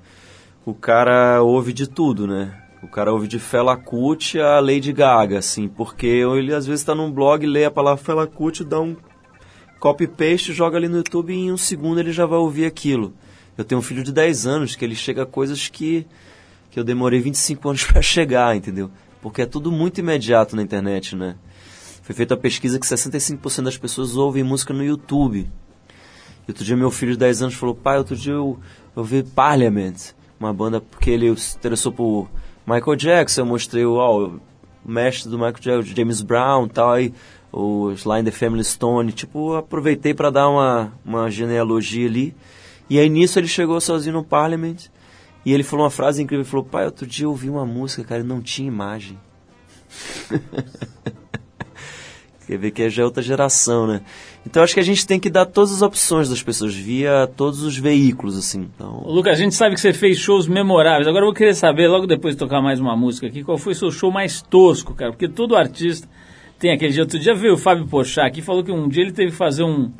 o 0.65 0.73
cara 0.73 1.43
ouve 1.43 1.73
de 1.73 1.85
tudo, 1.85 2.25
né? 2.25 2.57
O 2.81 2.87
cara 2.87 3.11
ouve 3.11 3.27
de 3.27 3.37
Fela 3.37 3.75
Kuti 3.75 4.39
a 4.39 4.61
Lady 4.61 4.93
Gaga, 4.93 5.39
assim, 5.39 5.67
porque 5.67 6.07
ele 6.07 6.53
às 6.53 6.65
vezes 6.65 6.79
está 6.79 6.95
num 6.95 7.11
blog, 7.11 7.45
lê 7.45 7.65
a 7.65 7.71
palavra 7.71 8.01
Fela 8.01 8.25
Kuti, 8.25 8.63
dá 8.63 8.79
um 8.79 8.95
copy-paste, 9.81 10.53
joga 10.53 10.77
ali 10.77 10.87
no 10.87 10.95
YouTube 10.95 11.33
e 11.33 11.35
em 11.35 11.51
um 11.51 11.57
segundo 11.57 11.99
ele 11.99 12.13
já 12.13 12.25
vai 12.25 12.39
ouvir 12.39 12.65
aquilo. 12.65 13.13
Eu 13.57 13.65
tenho 13.65 13.79
um 13.79 13.83
filho 13.83 14.01
de 14.01 14.13
10 14.13 14.47
anos 14.47 14.77
que 14.77 14.85
ele 14.85 14.95
chega 14.95 15.23
a 15.23 15.25
coisas 15.25 15.67
que, 15.67 16.07
que 16.71 16.79
eu 16.79 16.85
demorei 16.85 17.19
25 17.19 17.67
anos 17.67 17.83
para 17.91 18.01
chegar, 18.01 18.55
entendeu? 18.55 18.89
Porque 19.21 19.41
é 19.41 19.45
tudo 19.45 19.73
muito 19.73 19.99
imediato 19.99 20.55
na 20.55 20.61
internet, 20.61 21.17
né? 21.17 21.35
Foi 22.01 22.15
feita 22.15 22.33
uma 22.33 22.39
pesquisa 22.39 22.79
que 22.79 22.85
65% 22.85 23.61
das 23.61 23.77
pessoas 23.77 24.15
ouvem 24.15 24.41
música 24.41 24.73
no 24.73 24.85
YouTube. 24.85 25.45
E 26.49 26.51
outro 26.51 26.65
dia 26.65 26.75
meu 26.75 26.89
filho 26.89 27.11
de 27.11 27.19
10 27.19 27.43
anos 27.43 27.53
falou, 27.53 27.75
pai, 27.75 27.99
outro 27.99 28.15
dia 28.15 28.33
eu, 28.33 28.57
eu 28.95 29.03
vi 29.03 29.21
Parliament, 29.21 30.15
uma 30.39 30.51
banda 30.51 30.81
porque 30.81 31.11
ele 31.11 31.37
se 31.37 31.55
interessou 31.55 31.91
por 31.91 32.27
Michael 32.65 32.95
Jackson, 32.95 33.41
eu 33.41 33.45
mostrei 33.45 33.85
o, 33.85 33.99
o 33.99 34.39
mestre 34.83 35.29
do 35.29 35.37
Michael 35.37 35.59
Jackson, 35.59 35.95
James 35.95 36.23
Brown 36.23 36.65
e 36.65 36.69
tal, 36.69 36.91
aí 36.91 37.13
o 37.51 37.91
Sly 37.91 38.21
and 38.21 38.23
the 38.23 38.31
Family 38.31 38.63
Stone, 38.63 39.11
tipo, 39.11 39.53
aproveitei 39.53 40.11
para 40.11 40.31
dar 40.31 40.49
uma, 40.49 40.91
uma 41.05 41.29
genealogia 41.29 42.07
ali. 42.07 42.35
E 42.89 42.97
aí 42.97 43.09
nisso 43.09 43.37
ele 43.37 43.47
chegou 43.47 43.79
sozinho 43.79 44.15
no 44.15 44.23
Parliament 44.23 44.87
e 45.45 45.53
ele 45.53 45.61
falou 45.61 45.85
uma 45.85 45.91
frase 45.91 46.23
incrível, 46.23 46.41
ele 46.41 46.49
falou, 46.49 46.65
pai, 46.65 46.85
outro 46.85 47.05
dia 47.05 47.27
eu 47.27 47.29
ouvi 47.29 47.47
uma 47.47 47.63
música, 47.63 48.03
cara, 48.03 48.23
não 48.23 48.41
tinha 48.41 48.67
imagem. 48.67 49.19
Quer 52.49 52.57
ver 52.57 52.71
que 52.71 52.89
já 52.89 53.03
é 53.03 53.05
outra 53.05 53.21
geração, 53.21 53.85
né? 53.85 54.01
Então 54.43 54.63
acho 54.63 54.73
que 54.73 54.79
a 54.79 54.83
gente 54.83 55.05
tem 55.05 55.19
que 55.19 55.29
dar 55.29 55.45
todas 55.45 55.71
as 55.71 55.83
opções 55.83 56.27
das 56.27 56.41
pessoas 56.41 56.73
via 56.73 57.29
todos 57.37 57.61
os 57.61 57.77
veículos, 57.77 58.35
assim. 58.35 58.67
Então, 58.73 59.03
Ô, 59.05 59.11
Lucas, 59.11 59.33
a 59.33 59.39
gente 59.39 59.53
sabe 59.53 59.75
que 59.75 59.81
você 59.81 59.93
fez 59.93 60.17
shows 60.17 60.47
memoráveis. 60.47 61.07
Agora 61.07 61.25
eu 61.25 61.27
vou 61.27 61.35
querer 61.35 61.53
saber, 61.53 61.87
logo 61.87 62.07
depois 62.07 62.33
de 62.33 62.39
tocar 62.39 62.59
mais 62.59 62.79
uma 62.79 62.97
música 62.97 63.27
aqui, 63.27 63.43
qual 63.43 63.55
foi 63.55 63.73
o 63.73 63.75
seu 63.75 63.91
show 63.91 64.11
mais 64.11 64.41
tosco, 64.41 64.95
cara? 64.95 65.11
Porque 65.11 65.27
todo 65.27 65.55
artista 65.55 66.09
tem 66.57 66.71
aquele 66.71 66.91
dia. 66.91 67.03
Outro 67.03 67.19
dia 67.19 67.35
veio 67.35 67.53
o 67.53 67.57
Fábio 67.57 67.85
Pochá 67.85 68.25
aqui 68.25 68.39
e 68.39 68.41
falou 68.41 68.63
que 68.63 68.71
um 68.71 68.89
dia 68.89 69.03
ele 69.03 69.11
teve 69.11 69.29
que 69.29 69.37
fazer 69.37 69.61
um, 69.61 69.91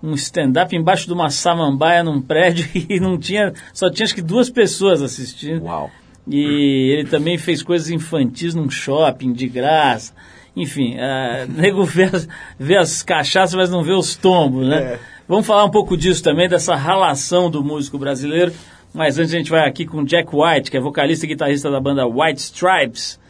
um 0.00 0.14
stand-up 0.14 0.76
embaixo 0.76 1.04
de 1.04 1.12
uma 1.12 1.30
samambaia 1.30 2.04
num 2.04 2.22
prédio 2.22 2.64
e 2.88 3.00
não 3.00 3.18
tinha. 3.18 3.52
Só 3.74 3.90
tinha 3.90 4.04
acho 4.04 4.14
que 4.14 4.22
duas 4.22 4.48
pessoas 4.48 5.02
assistindo. 5.02 5.64
uau. 5.64 5.90
E 6.30 6.92
ele 6.92 7.08
também 7.08 7.38
fez 7.38 7.62
coisas 7.62 7.90
infantis 7.90 8.54
num 8.54 8.68
shopping, 8.68 9.32
de 9.32 9.48
graça. 9.48 10.12
Enfim, 10.54 10.96
uh, 10.96 11.50
nego 11.54 11.84
vê 11.84 12.04
as, 12.04 12.28
vê 12.58 12.76
as 12.76 13.02
cachaças, 13.02 13.54
mas 13.54 13.70
não 13.70 13.82
vê 13.82 13.92
os 13.92 14.16
tombos, 14.16 14.66
né? 14.66 14.98
Vamos 15.26 15.46
falar 15.46 15.64
um 15.64 15.70
pouco 15.70 15.96
disso 15.96 16.22
também, 16.22 16.48
dessa 16.48 16.74
ralação 16.74 17.50
do 17.50 17.62
músico 17.62 17.98
brasileiro. 17.98 18.52
Mas 18.94 19.18
antes 19.18 19.34
a 19.34 19.38
gente 19.38 19.50
vai 19.50 19.68
aqui 19.68 19.84
com 19.84 20.04
Jack 20.04 20.30
White, 20.34 20.70
que 20.70 20.76
é 20.76 20.80
vocalista 20.80 21.26
e 21.26 21.28
guitarrista 21.28 21.70
da 21.70 21.78
banda 21.78 22.06
White 22.06 22.40
Stripes. 22.40 23.20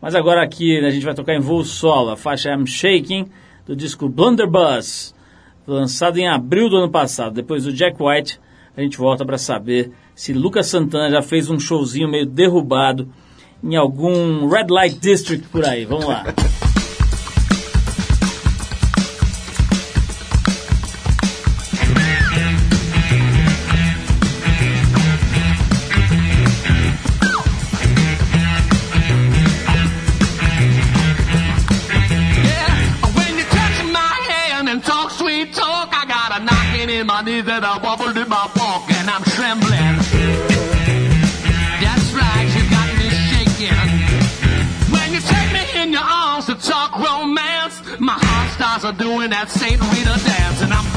Mas 0.00 0.14
agora 0.14 0.42
aqui 0.42 0.78
a 0.78 0.90
gente 0.90 1.04
vai 1.04 1.14
tocar 1.14 1.34
em 1.34 1.40
voo 1.40 1.62
solo, 1.64 2.10
a 2.10 2.16
faixa 2.16 2.50
I'm 2.50 2.66
Shaking, 2.66 3.26
do 3.66 3.76
disco 3.76 4.08
Blunderbuss, 4.08 5.14
lançado 5.66 6.18
em 6.18 6.26
abril 6.26 6.68
do 6.68 6.78
ano 6.78 6.90
passado. 6.90 7.34
Depois 7.34 7.64
do 7.64 7.72
Jack 7.72 8.02
White, 8.02 8.40
a 8.76 8.80
gente 8.80 8.96
volta 8.96 9.24
para 9.24 9.38
saber 9.38 9.92
se 10.14 10.32
Lucas 10.32 10.66
Santana 10.66 11.10
já 11.10 11.22
fez 11.22 11.48
um 11.48 11.58
showzinho 11.58 12.08
meio 12.08 12.26
derrubado 12.26 13.08
em 13.62 13.76
algum 13.76 14.48
Red 14.48 14.66
Light 14.68 14.98
District 14.98 15.48
por 15.48 15.64
aí. 15.64 15.84
Vamos 15.84 16.06
lá. 16.06 16.24
My 37.04 37.20
hand 37.20 37.48
and 37.48 37.64
I 37.64 37.78
doing 48.92 49.30
that 49.30 49.50
St. 49.50 49.80
Rita 49.80 50.16
dance, 50.24 50.62
and 50.62 50.72
I'm 50.72 50.91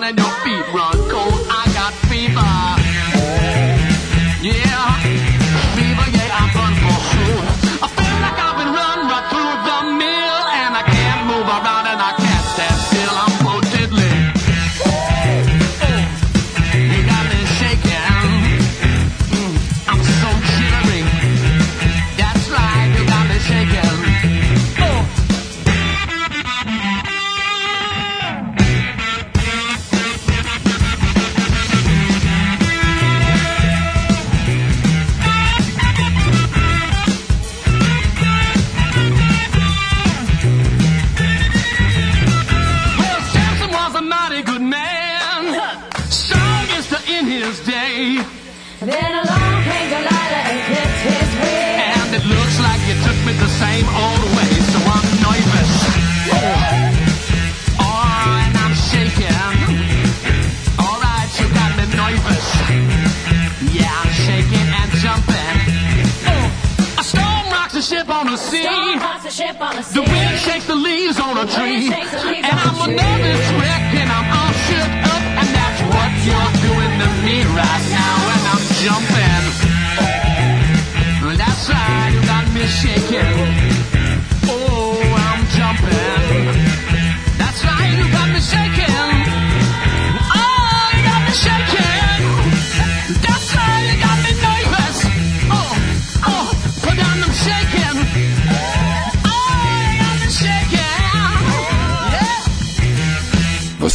wanna 0.00 0.12
know 0.14 0.29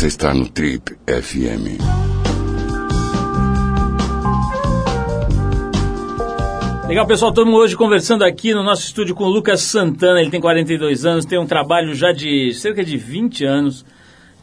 Você 0.06 0.10
está 0.10 0.36
no 0.36 0.48
Trip 0.48 0.96
FM. 1.08 1.82
Legal, 6.88 7.08
pessoal, 7.08 7.32
estamos 7.32 7.56
hoje 7.56 7.76
conversando 7.76 8.24
aqui 8.24 8.54
no 8.54 8.62
nosso 8.62 8.84
estúdio 8.84 9.16
com 9.16 9.24
o 9.24 9.30
Lucas 9.30 9.62
Santana. 9.62 10.22
Ele 10.22 10.30
tem 10.30 10.40
42 10.40 11.08
anos, 11.08 11.26
tem 11.26 11.40
um 11.40 11.48
trabalho 11.48 11.96
já 11.96 12.12
de 12.12 12.54
cerca 12.54 12.86
de 12.86 12.98
20 12.98 13.46
anos. 13.46 13.84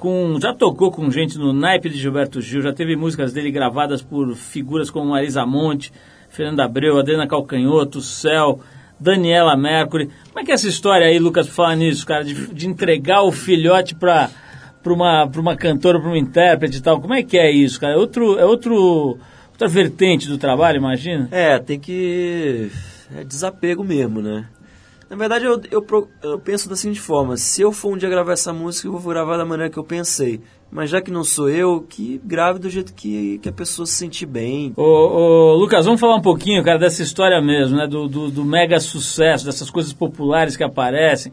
Com, 0.00 0.36
já 0.42 0.52
tocou 0.52 0.90
com 0.90 1.08
gente 1.12 1.38
no 1.38 1.52
naipe 1.52 1.88
de 1.88 1.96
Gilberto 1.96 2.40
Gil, 2.40 2.60
já 2.60 2.72
teve 2.72 2.96
músicas 2.96 3.32
dele 3.32 3.52
gravadas 3.52 4.02
por 4.02 4.34
figuras 4.34 4.90
como 4.90 5.10
Marisa 5.10 5.46
Monte, 5.46 5.92
Fernanda 6.28 6.64
Abreu, 6.64 6.98
Adriana 6.98 7.28
Calcanhoto, 7.28 8.00
Céu, 8.00 8.58
Daniela 8.98 9.56
Mercury. 9.56 10.10
Como 10.26 10.40
é 10.40 10.44
que 10.44 10.50
é 10.50 10.54
essa 10.54 10.66
história 10.66 11.06
aí, 11.06 11.20
Lucas, 11.20 11.46
falar 11.46 11.76
nisso, 11.76 12.04
cara, 12.04 12.24
de, 12.24 12.52
de 12.52 12.66
entregar 12.66 13.22
o 13.22 13.30
filhote 13.30 13.94
pra, 13.94 14.28
pra, 14.82 14.92
uma, 14.92 15.28
pra 15.28 15.40
uma 15.40 15.56
cantora, 15.56 16.00
pra 16.00 16.08
uma 16.08 16.18
intérprete 16.18 16.78
e 16.78 16.80
tal? 16.80 17.00
Como 17.00 17.14
é 17.14 17.22
que 17.22 17.38
é 17.38 17.50
isso, 17.50 17.80
cara? 17.80 17.94
É 17.94 17.96
outro, 17.96 18.38
é 18.38 18.44
outro, 18.44 19.18
outra 19.50 19.68
vertente 19.68 20.28
do 20.28 20.38
trabalho, 20.38 20.78
imagina? 20.78 21.28
É, 21.30 21.58
tem 21.58 21.78
que. 21.78 22.70
É 23.16 23.24
desapego 23.24 23.84
mesmo, 23.84 24.20
né? 24.20 24.46
Na 25.12 25.16
verdade, 25.16 25.44
eu, 25.44 25.60
eu, 25.70 26.08
eu 26.22 26.38
penso 26.38 26.70
da 26.70 26.74
seguinte 26.74 26.98
forma: 26.98 27.36
se 27.36 27.60
eu 27.60 27.70
for 27.70 27.92
um 27.92 27.98
dia 27.98 28.08
gravar 28.08 28.32
essa 28.32 28.50
música, 28.50 28.88
eu 28.88 28.98
vou 28.98 29.12
gravar 29.12 29.36
da 29.36 29.44
maneira 29.44 29.70
que 29.70 29.78
eu 29.78 29.84
pensei. 29.84 30.40
Mas 30.70 30.88
já 30.88 31.02
que 31.02 31.10
não 31.10 31.22
sou 31.22 31.50
eu, 31.50 31.82
que 31.82 32.18
grave 32.24 32.58
do 32.58 32.70
jeito 32.70 32.94
que, 32.94 33.38
que 33.42 33.48
a 33.50 33.52
pessoa 33.52 33.84
se 33.84 33.92
sentir 33.92 34.24
bem. 34.24 34.72
Ô, 34.74 34.82
ô, 34.82 35.54
Lucas, 35.56 35.84
vamos 35.84 36.00
falar 36.00 36.16
um 36.16 36.22
pouquinho, 36.22 36.64
cara, 36.64 36.78
dessa 36.78 37.02
história 37.02 37.42
mesmo, 37.42 37.76
né? 37.76 37.86
Do, 37.86 38.08
do, 38.08 38.30
do 38.30 38.42
mega 38.42 38.80
sucesso, 38.80 39.44
dessas 39.44 39.68
coisas 39.68 39.92
populares 39.92 40.56
que 40.56 40.64
aparecem. 40.64 41.30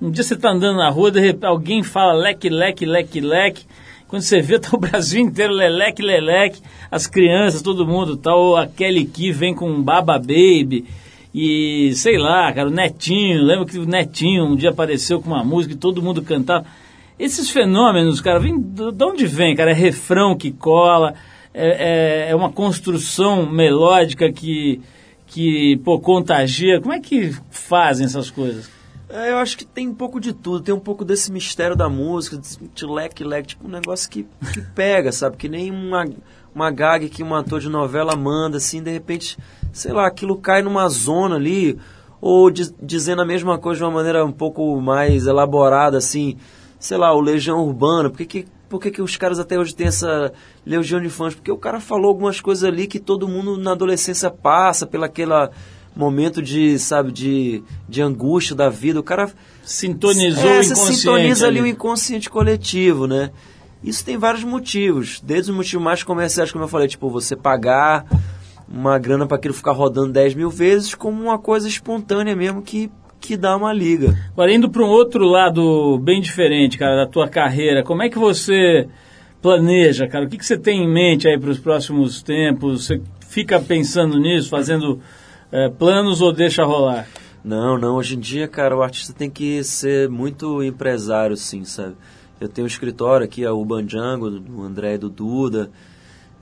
Um 0.00 0.10
dia 0.10 0.24
você 0.24 0.34
tá 0.34 0.50
andando 0.50 0.78
na 0.78 0.88
rua, 0.88 1.10
de 1.10 1.20
repente 1.20 1.44
alguém 1.44 1.82
fala 1.82 2.14
leque, 2.14 2.48
leque, 2.48 2.86
leque, 2.86 3.20
leque. 3.20 3.66
Quando 4.08 4.22
você 4.22 4.40
vê, 4.40 4.56
tá 4.58 4.70
o 4.72 4.80
Brasil 4.80 5.20
inteiro 5.20 5.52
leleque, 5.52 6.00
leleque. 6.00 6.62
As 6.90 7.06
crianças, 7.06 7.60
todo 7.60 7.86
mundo, 7.86 8.16
tal. 8.16 8.56
a 8.56 8.66
Kelly 8.66 9.04
Key 9.04 9.30
vem 9.30 9.54
com 9.54 9.82
Baba 9.82 10.18
Baby. 10.18 10.86
E 11.34 11.92
sei 11.94 12.16
lá, 12.16 12.50
cara, 12.50 12.68
o 12.68 12.72
Netinho. 12.72 13.44
Lembra 13.44 13.66
que 13.66 13.78
o 13.78 13.84
Netinho 13.84 14.46
um 14.46 14.56
dia 14.56 14.70
apareceu 14.70 15.20
com 15.20 15.28
uma 15.28 15.44
música 15.44 15.74
e 15.74 15.76
todo 15.76 16.02
mundo 16.02 16.22
cantava. 16.22 16.64
Esses 17.18 17.50
fenômenos, 17.50 18.22
cara, 18.22 18.40
vem, 18.40 18.58
de 18.58 19.04
onde 19.04 19.26
vem, 19.26 19.54
cara? 19.54 19.72
É 19.72 19.74
refrão 19.74 20.34
que 20.34 20.50
cola, 20.50 21.12
é, 21.52 22.28
é, 22.28 22.30
é 22.30 22.34
uma 22.34 22.50
construção 22.50 23.44
melódica 23.44 24.32
que, 24.32 24.80
que 25.26 25.78
pô, 25.84 26.00
contagia. 26.00 26.80
Como 26.80 26.94
é 26.94 26.98
que 26.98 27.36
fazem 27.50 28.06
essas 28.06 28.30
coisas? 28.30 28.79
É, 29.12 29.32
eu 29.32 29.38
acho 29.38 29.58
que 29.58 29.64
tem 29.64 29.88
um 29.88 29.94
pouco 29.94 30.20
de 30.20 30.32
tudo. 30.32 30.62
Tem 30.62 30.74
um 30.74 30.78
pouco 30.80 31.04
desse 31.04 31.32
mistério 31.32 31.74
da 31.76 31.88
música, 31.88 32.40
de 32.74 32.86
leque, 32.86 33.24
leque, 33.24 33.48
tipo 33.48 33.66
um 33.66 33.70
negócio 33.70 34.08
que, 34.08 34.24
que 34.52 34.60
pega, 34.74 35.10
sabe? 35.10 35.36
Que 35.36 35.48
nem 35.48 35.70
uma, 35.70 36.04
uma 36.54 36.70
gag 36.70 37.08
que 37.08 37.22
um 37.22 37.34
ator 37.34 37.60
de 37.60 37.68
novela 37.68 38.14
manda, 38.14 38.58
assim, 38.58 38.82
de 38.82 38.90
repente, 38.90 39.36
sei 39.72 39.92
lá, 39.92 40.06
aquilo 40.06 40.36
cai 40.36 40.62
numa 40.62 40.88
zona 40.88 41.34
ali, 41.34 41.76
ou 42.20 42.50
diz- 42.50 42.72
dizendo 42.80 43.22
a 43.22 43.26
mesma 43.26 43.58
coisa 43.58 43.78
de 43.78 43.84
uma 43.84 43.90
maneira 43.90 44.24
um 44.24 44.32
pouco 44.32 44.80
mais 44.80 45.26
elaborada, 45.26 45.98
assim, 45.98 46.36
sei 46.78 46.96
lá, 46.96 47.12
o 47.12 47.20
Legião 47.20 47.64
Urbana. 47.66 48.10
Por 48.10 48.18
que, 48.18 48.26
que, 48.26 48.46
por 48.68 48.80
que, 48.80 48.92
que 48.92 49.02
os 49.02 49.16
caras 49.16 49.40
até 49.40 49.58
hoje 49.58 49.74
têm 49.74 49.88
essa 49.88 50.32
legião 50.64 51.00
de 51.00 51.08
fãs? 51.08 51.34
Porque 51.34 51.50
o 51.50 51.58
cara 51.58 51.80
falou 51.80 52.08
algumas 52.10 52.40
coisas 52.40 52.62
ali 52.62 52.86
que 52.86 53.00
todo 53.00 53.26
mundo 53.26 53.56
na 53.56 53.72
adolescência 53.72 54.30
passa, 54.30 54.86
pelaquela 54.86 55.50
momento 55.94 56.40
de, 56.40 56.78
sabe, 56.78 57.12
de, 57.12 57.62
de 57.88 58.02
angústia 58.02 58.54
da 58.54 58.68
vida. 58.68 59.00
O 59.00 59.02
cara 59.02 59.30
Sintonizou 59.62 60.50
é, 60.50 60.58
o 60.58 60.62
inconsciente. 60.62 60.94
sintoniza 60.94 61.46
ali 61.46 61.60
o 61.60 61.66
inconsciente 61.66 62.28
coletivo, 62.28 63.06
né? 63.06 63.30
Isso 63.82 64.04
tem 64.04 64.18
vários 64.18 64.44
motivos, 64.44 65.20
desde 65.24 65.50
os 65.50 65.56
motivos 65.56 65.82
mais 65.82 66.02
comerciais, 66.02 66.52
como 66.52 66.64
eu 66.64 66.68
falei, 66.68 66.86
tipo, 66.88 67.08
você 67.08 67.34
pagar 67.34 68.04
uma 68.68 68.98
grana 68.98 69.26
para 69.26 69.36
aquilo 69.36 69.54
ficar 69.54 69.72
rodando 69.72 70.12
10 70.12 70.34
mil 70.34 70.50
vezes, 70.50 70.94
como 70.94 71.22
uma 71.22 71.38
coisa 71.38 71.66
espontânea 71.66 72.36
mesmo 72.36 72.62
que, 72.62 72.90
que 73.18 73.36
dá 73.36 73.56
uma 73.56 73.72
liga. 73.72 74.16
Agora, 74.32 74.52
indo 74.52 74.68
para 74.68 74.82
um 74.82 74.88
outro 74.88 75.24
lado 75.24 75.98
bem 75.98 76.20
diferente, 76.20 76.76
cara, 76.76 77.04
da 77.04 77.06
tua 77.06 77.28
carreira, 77.28 77.82
como 77.82 78.02
é 78.02 78.10
que 78.10 78.18
você 78.18 78.86
planeja, 79.40 80.06
cara? 80.06 80.26
O 80.26 80.28
que, 80.28 80.36
que 80.36 80.44
você 80.44 80.58
tem 80.58 80.84
em 80.84 80.92
mente 80.92 81.26
aí 81.26 81.38
para 81.38 81.50
os 81.50 81.58
próximos 81.58 82.22
tempos? 82.22 82.86
Você 82.86 83.00
fica 83.28 83.58
pensando 83.60 84.18
nisso, 84.18 84.50
fazendo 84.50 85.00
eh, 85.52 85.68
planos 85.68 86.20
ou 86.20 86.32
deixa 86.32 86.64
rolar? 86.64 87.08
Não, 87.42 87.78
não, 87.78 87.96
hoje 87.96 88.16
em 88.16 88.20
dia, 88.20 88.46
cara, 88.46 88.76
o 88.76 88.82
artista 88.82 89.12
tem 89.12 89.30
que 89.30 89.64
ser 89.64 90.08
muito 90.08 90.62
empresário, 90.62 91.36
sim, 91.36 91.64
sabe? 91.64 91.96
Eu 92.38 92.48
tenho 92.48 92.64
um 92.64 92.68
escritório 92.68 93.24
aqui, 93.24 93.44
a 93.44 93.52
Urban 93.52 93.84
Django, 93.84 94.30
do 94.30 94.62
André 94.62 94.94
e 94.94 94.98
do 94.98 95.08
Duda. 95.08 95.70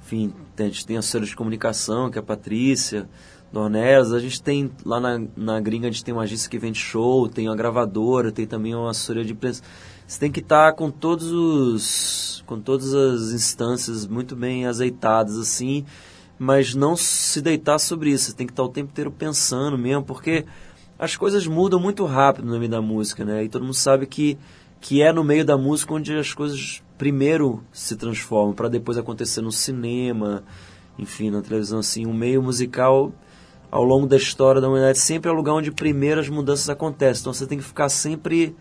enfim, 0.04 0.32
a 0.58 0.62
gente 0.62 0.86
tem 0.86 0.96
a 0.96 0.98
assessora 0.98 1.24
de 1.24 1.36
comunicação, 1.36 2.10
que 2.10 2.18
é 2.18 2.20
a 2.20 2.24
Patrícia, 2.24 3.08
Dornelas, 3.52 4.12
a 4.12 4.18
gente 4.18 4.42
tem 4.42 4.70
lá 4.84 5.00
na, 5.00 5.20
na 5.36 5.60
gringa, 5.60 5.88
a 5.88 5.90
gente 5.90 6.04
tem 6.04 6.12
uma 6.12 6.24
agência 6.24 6.50
que 6.50 6.58
vende 6.58 6.78
show, 6.78 7.28
tem 7.28 7.48
uma 7.48 7.56
gravadora, 7.56 8.30
tem 8.30 8.46
também 8.46 8.74
uma 8.74 8.90
assessoria 8.90 9.24
de 9.24 9.32
imprensa. 9.32 9.62
Você 10.06 10.20
tem 10.20 10.30
que 10.30 10.40
estar 10.40 10.72
com 10.74 10.90
todos 10.90 11.30
os. 11.30 12.42
com 12.46 12.60
todas 12.60 12.94
as 12.94 13.32
instâncias 13.32 14.06
muito 14.06 14.36
bem 14.36 14.66
azeitadas, 14.66 15.38
assim, 15.38 15.84
mas 16.38 16.74
não 16.74 16.96
se 16.96 17.40
deitar 17.40 17.78
sobre 17.78 18.10
isso. 18.10 18.26
Você 18.26 18.36
tem 18.36 18.46
que 18.46 18.52
estar 18.52 18.62
o 18.62 18.68
tempo 18.68 18.90
inteiro 18.90 19.10
pensando 19.10 19.76
mesmo, 19.76 20.04
porque 20.04 20.44
as 20.98 21.16
coisas 21.16 21.46
mudam 21.46 21.80
muito 21.80 22.04
rápido 22.04 22.46
no 22.46 22.58
meio 22.58 22.70
da 22.70 22.80
música, 22.80 23.24
né? 23.24 23.44
E 23.44 23.48
todo 23.48 23.62
mundo 23.62 23.74
sabe 23.74 24.06
que, 24.06 24.38
que 24.80 25.02
é 25.02 25.12
no 25.12 25.24
meio 25.24 25.44
da 25.44 25.56
música 25.56 25.94
onde 25.94 26.16
as 26.16 26.32
coisas 26.32 26.82
primeiro 26.96 27.62
se 27.72 27.96
transformam, 27.96 28.54
para 28.54 28.68
depois 28.68 28.98
acontecer 28.98 29.40
no 29.40 29.52
cinema, 29.52 30.42
enfim, 30.98 31.30
na 31.30 31.42
televisão, 31.42 31.78
assim. 31.78 32.06
O 32.06 32.14
meio 32.14 32.42
musical, 32.42 33.12
ao 33.70 33.84
longo 33.84 34.06
da 34.06 34.16
história 34.16 34.60
da 34.60 34.68
humanidade, 34.68 34.98
sempre 34.98 35.28
é 35.28 35.32
o 35.32 35.36
lugar 35.36 35.54
onde 35.54 35.70
primeiro 35.70 36.20
as 36.20 36.28
mudanças 36.28 36.68
acontecem. 36.68 37.20
Então 37.20 37.32
você 37.32 37.46
tem 37.46 37.58
que 37.58 37.64
ficar 37.64 37.88
sempre 37.88 38.56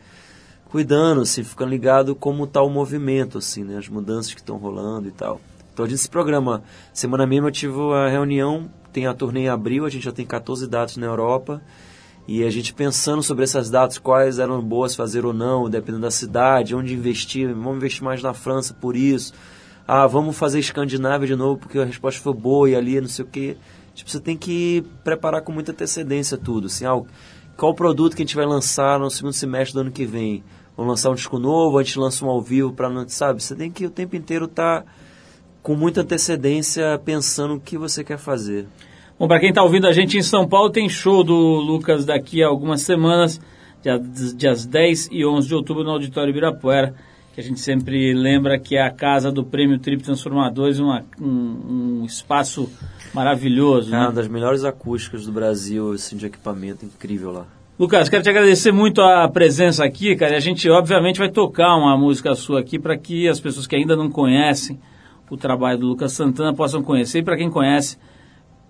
cuidando, 0.66 1.22
assim, 1.22 1.44
ficando 1.44 1.70
ligado 1.70 2.14
como 2.16 2.44
está 2.44 2.62
o 2.62 2.70
movimento, 2.70 3.38
assim, 3.38 3.64
né? 3.64 3.78
As 3.78 3.88
mudanças 3.88 4.34
que 4.34 4.40
estão 4.40 4.58
rolando 4.58 5.08
e 5.08 5.12
tal. 5.12 5.40
Então 5.78 5.86
a 5.86 5.90
gente 5.90 6.02
se 6.02 6.10
programa. 6.10 6.64
Semana 6.92 7.28
mesmo 7.28 7.50
eu 7.50 7.52
tive 7.52 7.80
a 7.94 8.10
reunião, 8.10 8.68
tem 8.92 9.06
a 9.06 9.14
turnê 9.14 9.42
em 9.42 9.48
abril, 9.48 9.86
a 9.86 9.90
gente 9.92 10.06
já 10.06 10.12
tem 10.12 10.26
14 10.26 10.68
datas 10.68 10.98
na 10.98 11.06
Europa. 11.06 11.62
E 12.28 12.44
a 12.44 12.50
gente 12.50 12.74
pensando 12.74 13.22
sobre 13.22 13.44
essas 13.44 13.70
datas, 13.70 14.00
quais 14.00 14.40
eram 14.40 14.60
boas 14.60 14.96
fazer 14.96 15.24
ou 15.24 15.34
não, 15.34 15.70
dependendo 15.70 16.02
da 16.02 16.10
cidade, 16.10 16.74
onde 16.74 16.96
investir, 16.96 17.54
vamos 17.54 17.76
investir 17.76 18.04
mais 18.04 18.24
na 18.24 18.34
França 18.34 18.74
por 18.74 18.96
isso. 18.96 19.36
Ah, 19.88 20.08
vamos 20.08 20.36
fazer 20.36 20.58
Escandinávia 20.58 21.28
de 21.28 21.36
novo 21.36 21.60
porque 21.60 21.78
a 21.78 21.86
resposta 21.86 22.20
foi 22.24 22.34
boa 22.34 22.68
e 22.68 22.76
ali 22.76 23.00
não 23.00 23.08
sei 23.08 23.24
o 23.24 23.28
quê. 23.28 23.56
Tipo, 23.94 24.10
você 24.10 24.20
tem 24.20 24.36
que 24.36 24.84
preparar 25.04 25.44
com 25.44 25.52
muita 25.52 25.74
antecedência 25.74 26.40
tudo. 26.40 26.66
Assim, 26.66 26.88
ah, 26.88 27.00
qual 27.56 27.72
o 27.72 27.76
produto 27.76 28.16
que 28.16 28.24
a 28.24 28.26
gente 28.26 28.36
vai 28.36 28.48
lançar 28.48 29.00
no 29.00 29.12
segundo 29.12 29.34
semestre 29.34 29.76
do 29.76 29.82
ano 29.82 29.92
que 29.92 30.08
vem? 30.08 30.44
Vamos 30.76 30.90
lançar 30.90 31.12
um 31.12 31.16
disco 31.16 31.38
novo, 31.38 31.78
a 31.78 31.84
gente 31.84 32.00
lança 32.00 32.26
um 32.26 32.30
ao 32.30 32.42
vivo 32.42 32.74
para 32.74 32.90
não, 32.90 33.08
sabe? 33.08 33.44
Você 33.44 33.56
tem 33.56 33.70
que 33.70 33.86
o 33.86 33.92
tempo 33.92 34.16
inteiro 34.16 34.46
estar 34.46 34.84
com 35.68 35.76
muita 35.76 36.00
antecedência 36.00 36.98
pensando 37.04 37.56
o 37.56 37.60
que 37.60 37.78
você 37.78 38.02
quer 38.02 38.18
fazer. 38.18 38.66
Bom, 39.20 39.28
para 39.28 39.38
quem 39.38 39.50
está 39.50 39.62
ouvindo 39.62 39.86
a 39.86 39.92
gente 39.92 40.18
em 40.18 40.22
São 40.22 40.48
Paulo, 40.48 40.70
tem 40.70 40.88
show 40.88 41.26
do 41.26 41.36
Lucas 41.36 42.06
daqui 42.06 42.42
a 42.42 42.48
algumas 42.48 42.80
semanas, 42.84 43.38
dia- 43.84 44.00
dias 44.34 44.66
10 44.66 45.10
e 45.12 45.26
11 45.26 45.46
de 45.46 45.54
outubro, 45.54 45.84
no 45.84 45.90
Auditório 45.92 46.30
Ibirapuera, 46.30 46.96
que 47.36 47.42
a 47.42 47.44
gente 47.44 47.60
sempre 47.60 48.14
lembra 48.14 48.58
que 48.58 48.78
é 48.78 48.82
a 48.82 48.90
casa 48.90 49.30
do 49.30 49.44
Prêmio 49.44 49.78
Trip 49.78 50.02
Transformadores, 50.02 50.80
uma- 50.80 51.04
um, 51.20 52.00
um 52.02 52.06
espaço 52.06 52.72
maravilhoso. 53.14 53.90
É 53.90 53.92
né? 53.92 54.06
uma 54.06 54.14
das 54.14 54.30
melhores 54.30 54.64
acústicas 54.64 55.26
do 55.26 55.34
Brasil, 55.34 55.92
assim, 55.92 56.16
de 56.16 56.28
equipamento 56.28 56.86
incrível 56.86 57.30
lá. 57.34 57.46
Lucas, 57.78 58.08
quero 58.08 58.24
te 58.24 58.30
agradecer 58.30 58.72
muito 58.72 59.02
a 59.02 59.28
presença 59.28 59.84
aqui, 59.84 60.16
cara. 60.16 60.32
E 60.32 60.36
a 60.38 60.40
gente, 60.40 60.70
obviamente, 60.70 61.20
vai 61.20 61.30
tocar 61.30 61.76
uma 61.76 61.98
música 61.98 62.34
sua 62.36 62.62
aqui 62.62 62.80
para 62.80 62.98
que 62.98 63.28
as 63.28 63.38
pessoas 63.42 63.68
que 63.68 63.76
ainda 63.76 63.98
não 63.98 64.10
conhecem 64.10 64.80
o 65.30 65.38
trabalho 65.38 65.80
do 65.80 65.88
Lucas 65.88 66.14
Santana 66.14 66.54
possam 66.54 66.82
conhecer. 66.82 67.20
E 67.20 67.24
para 67.24 67.38
quem 67.38 67.50
conhece, 67.50 67.98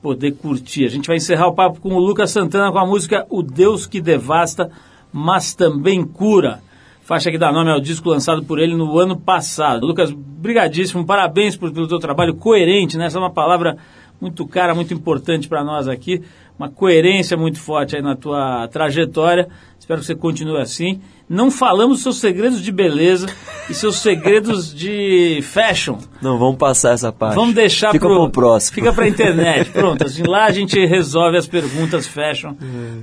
poder 0.02 0.32
curtir. 0.34 0.86
A 0.86 0.90
gente 0.90 1.08
vai 1.08 1.18
encerrar 1.18 1.48
o 1.48 1.54
papo 1.54 1.80
com 1.80 1.94
o 1.94 2.00
Lucas 2.00 2.32
Santana 2.32 2.72
com 2.72 2.80
a 2.80 2.86
música 2.86 3.26
O 3.30 3.42
Deus 3.42 3.86
que 3.86 4.00
Devasta, 4.02 4.70
mas 5.12 5.54
também 5.54 6.04
cura. 6.04 6.62
Faixa 7.02 7.32
que 7.32 7.38
dá 7.38 7.52
nome 7.52 7.72
ao 7.72 7.80
disco 7.80 8.10
lançado 8.10 8.44
por 8.44 8.60
ele 8.60 8.76
no 8.76 9.00
ano 9.00 9.16
passado. 9.18 9.88
Lucas, 9.88 10.12
brigadíssimo, 10.12 11.06
parabéns 11.06 11.56
por- 11.56 11.72
pelo 11.72 11.88
teu 11.88 12.00
trabalho 12.00 12.36
coerente, 12.36 12.98
né? 12.98 13.06
Essa 13.06 13.18
é 13.18 13.22
uma 13.22 13.32
palavra 13.32 13.78
muito 14.20 14.46
cara, 14.46 14.76
muito 14.76 14.94
importante 14.94 15.48
para 15.48 15.64
nós 15.64 15.88
aqui. 15.88 16.22
Uma 16.60 16.70
coerência 16.70 17.38
muito 17.38 17.60
forte 17.62 17.96
aí 17.96 18.02
na 18.02 18.16
tua 18.16 18.68
trajetória. 18.68 19.48
Espero 19.80 20.00
que 20.02 20.06
você 20.06 20.16
continue 20.16 20.60
assim. 20.60 21.00
Não 21.30 21.50
falamos 21.50 22.02
seus 22.02 22.18
segredos 22.18 22.62
de 22.62 22.72
beleza 22.72 23.28
e 23.70 23.74
seus 23.74 23.98
segredos 23.98 24.74
de 24.74 25.40
fashion. 25.44 25.98
Não, 26.22 26.38
vamos 26.38 26.58
passar 26.58 26.94
essa 26.94 27.12
parte. 27.12 27.36
Vamos 27.36 27.56
deixar 27.56 27.92
Fica 27.92 28.08
pro, 28.08 28.16
pro 28.16 28.30
próximo. 28.30 28.76
Fica 28.76 28.94
pra 28.94 29.08
internet. 29.08 29.70
Pronto, 29.74 30.06
assim, 30.06 30.24
lá 30.24 30.46
a 30.46 30.52
gente 30.52 30.84
resolve 30.86 31.38
as 31.38 31.48
perguntas 31.48 32.08
fashion 32.08 32.54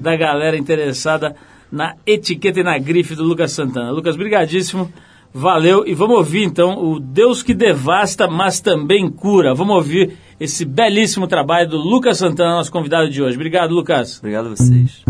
da 0.00 0.16
galera 0.16 0.56
interessada 0.56 1.34
na 1.70 1.94
etiqueta 2.06 2.60
e 2.60 2.62
na 2.62 2.78
grife 2.78 3.14
do 3.14 3.24
Lucas 3.24 3.52
Santana. 3.52 3.90
Lucas, 3.90 4.16
brigadíssimo. 4.16 4.90
Valeu. 5.36 5.84
E 5.84 5.94
vamos 5.94 6.16
ouvir 6.16 6.44
então 6.44 6.78
o 6.78 7.00
Deus 7.00 7.42
que 7.42 7.52
devasta, 7.52 8.28
mas 8.28 8.60
também 8.60 9.10
cura. 9.10 9.52
Vamos 9.52 9.74
ouvir 9.74 10.16
esse 10.38 10.64
belíssimo 10.64 11.26
trabalho 11.26 11.68
do 11.68 11.76
Lucas 11.76 12.18
Santana, 12.18 12.54
nosso 12.54 12.70
convidado 12.70 13.10
de 13.10 13.20
hoje. 13.20 13.34
Obrigado, 13.34 13.74
Lucas. 13.74 14.18
Obrigado 14.20 14.46
a 14.46 14.50
vocês. 14.50 15.02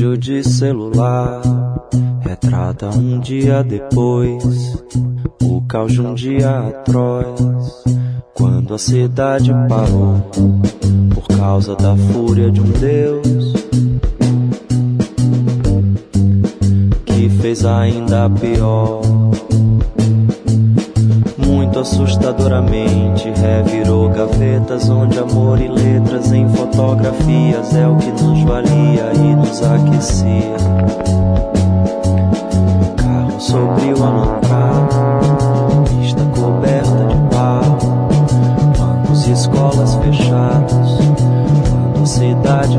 Vídeo 0.00 0.16
de 0.16 0.42
celular 0.42 1.42
retrata 2.22 2.88
um 2.88 3.20
dia 3.20 3.62
depois 3.62 4.82
o 5.42 5.60
caos 5.68 5.92
de 5.92 6.00
um 6.00 6.14
dia 6.14 6.68
atroz 6.68 7.84
quando 8.32 8.72
a 8.72 8.78
cidade 8.78 9.52
parou 9.68 10.14
por 11.14 11.28
causa 11.36 11.76
da 11.76 11.94
fúria 11.94 12.50
de 12.50 12.62
um 12.62 12.70
Deus 12.80 13.52
que 17.04 17.28
fez 17.28 17.66
ainda 17.66 18.30
pior. 18.30 19.02
Assustadoramente 21.80 23.30
revirou 23.30 24.10
gavetas 24.10 24.90
onde 24.90 25.18
amor 25.18 25.58
e 25.58 25.66
letras 25.66 26.30
em 26.30 26.46
fotografias 26.46 27.74
é 27.74 27.88
o 27.88 27.96
que 27.96 28.10
nos 28.22 28.42
valia 28.42 29.10
e 29.14 29.34
nos 29.34 29.62
aquecia. 29.62 30.56
Carro 32.98 33.40
sobre 33.40 33.94
o 33.94 34.04
alancado, 34.04 35.84
pista 35.88 36.22
coberta 36.38 37.06
de 37.08 37.34
pau, 37.34 37.78
bancos 38.78 39.26
e 39.26 39.32
escolas 39.32 39.94
fechados, 39.94 40.98
quando 41.70 42.02
a 42.02 42.06
cidade 42.06 42.78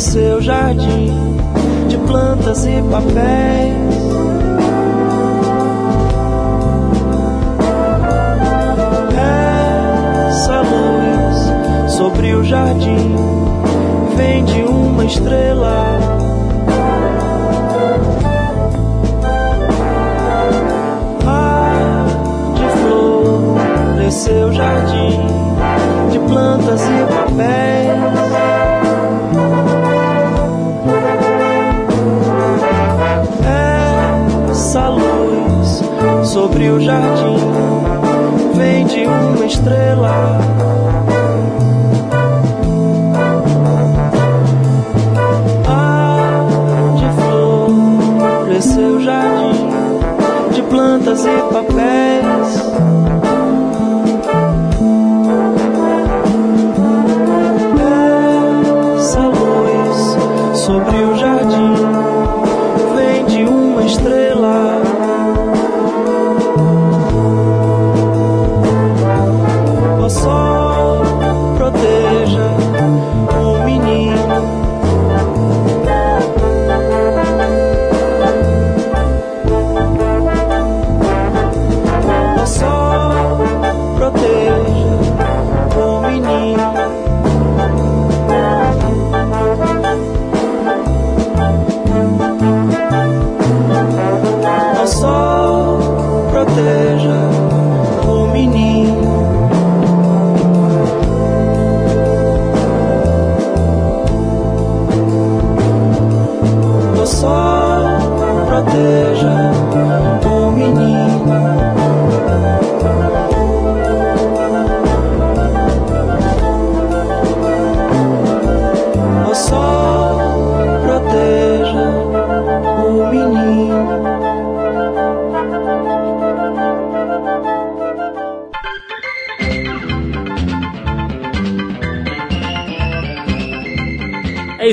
floresceu 0.00 0.40
jardim 0.40 1.36
de 1.86 1.98
plantas 1.98 2.64
e 2.64 2.82
papéis. 2.90 4.00
essa 10.28 10.60
luz 10.62 11.92
sobre 11.92 12.34
o 12.34 12.42
jardim 12.42 13.14
vem 14.16 14.42
de 14.44 14.62
uma 14.62 15.04
estrela. 15.04 15.98
Ah, 21.26 22.06
de 22.54 22.66
floresceu 23.92 24.52
jardim 24.52 25.26
de 26.10 26.18
plantas 26.20 26.80
e 26.80 27.04
papéis. 27.12 27.89
Sobre 36.60 36.70
o 36.72 36.80
jardim 36.80 37.36
vem 38.54 38.84
de 38.84 39.06
uma 39.06 39.46
estrela. 39.46 40.40
De 46.98 47.22
flor, 47.22 48.44
cresceu 48.44 49.00
jardim 49.00 49.70
de 50.52 50.62
plantas 50.62 51.24
e 51.24 51.38
papéis. 51.50 52.69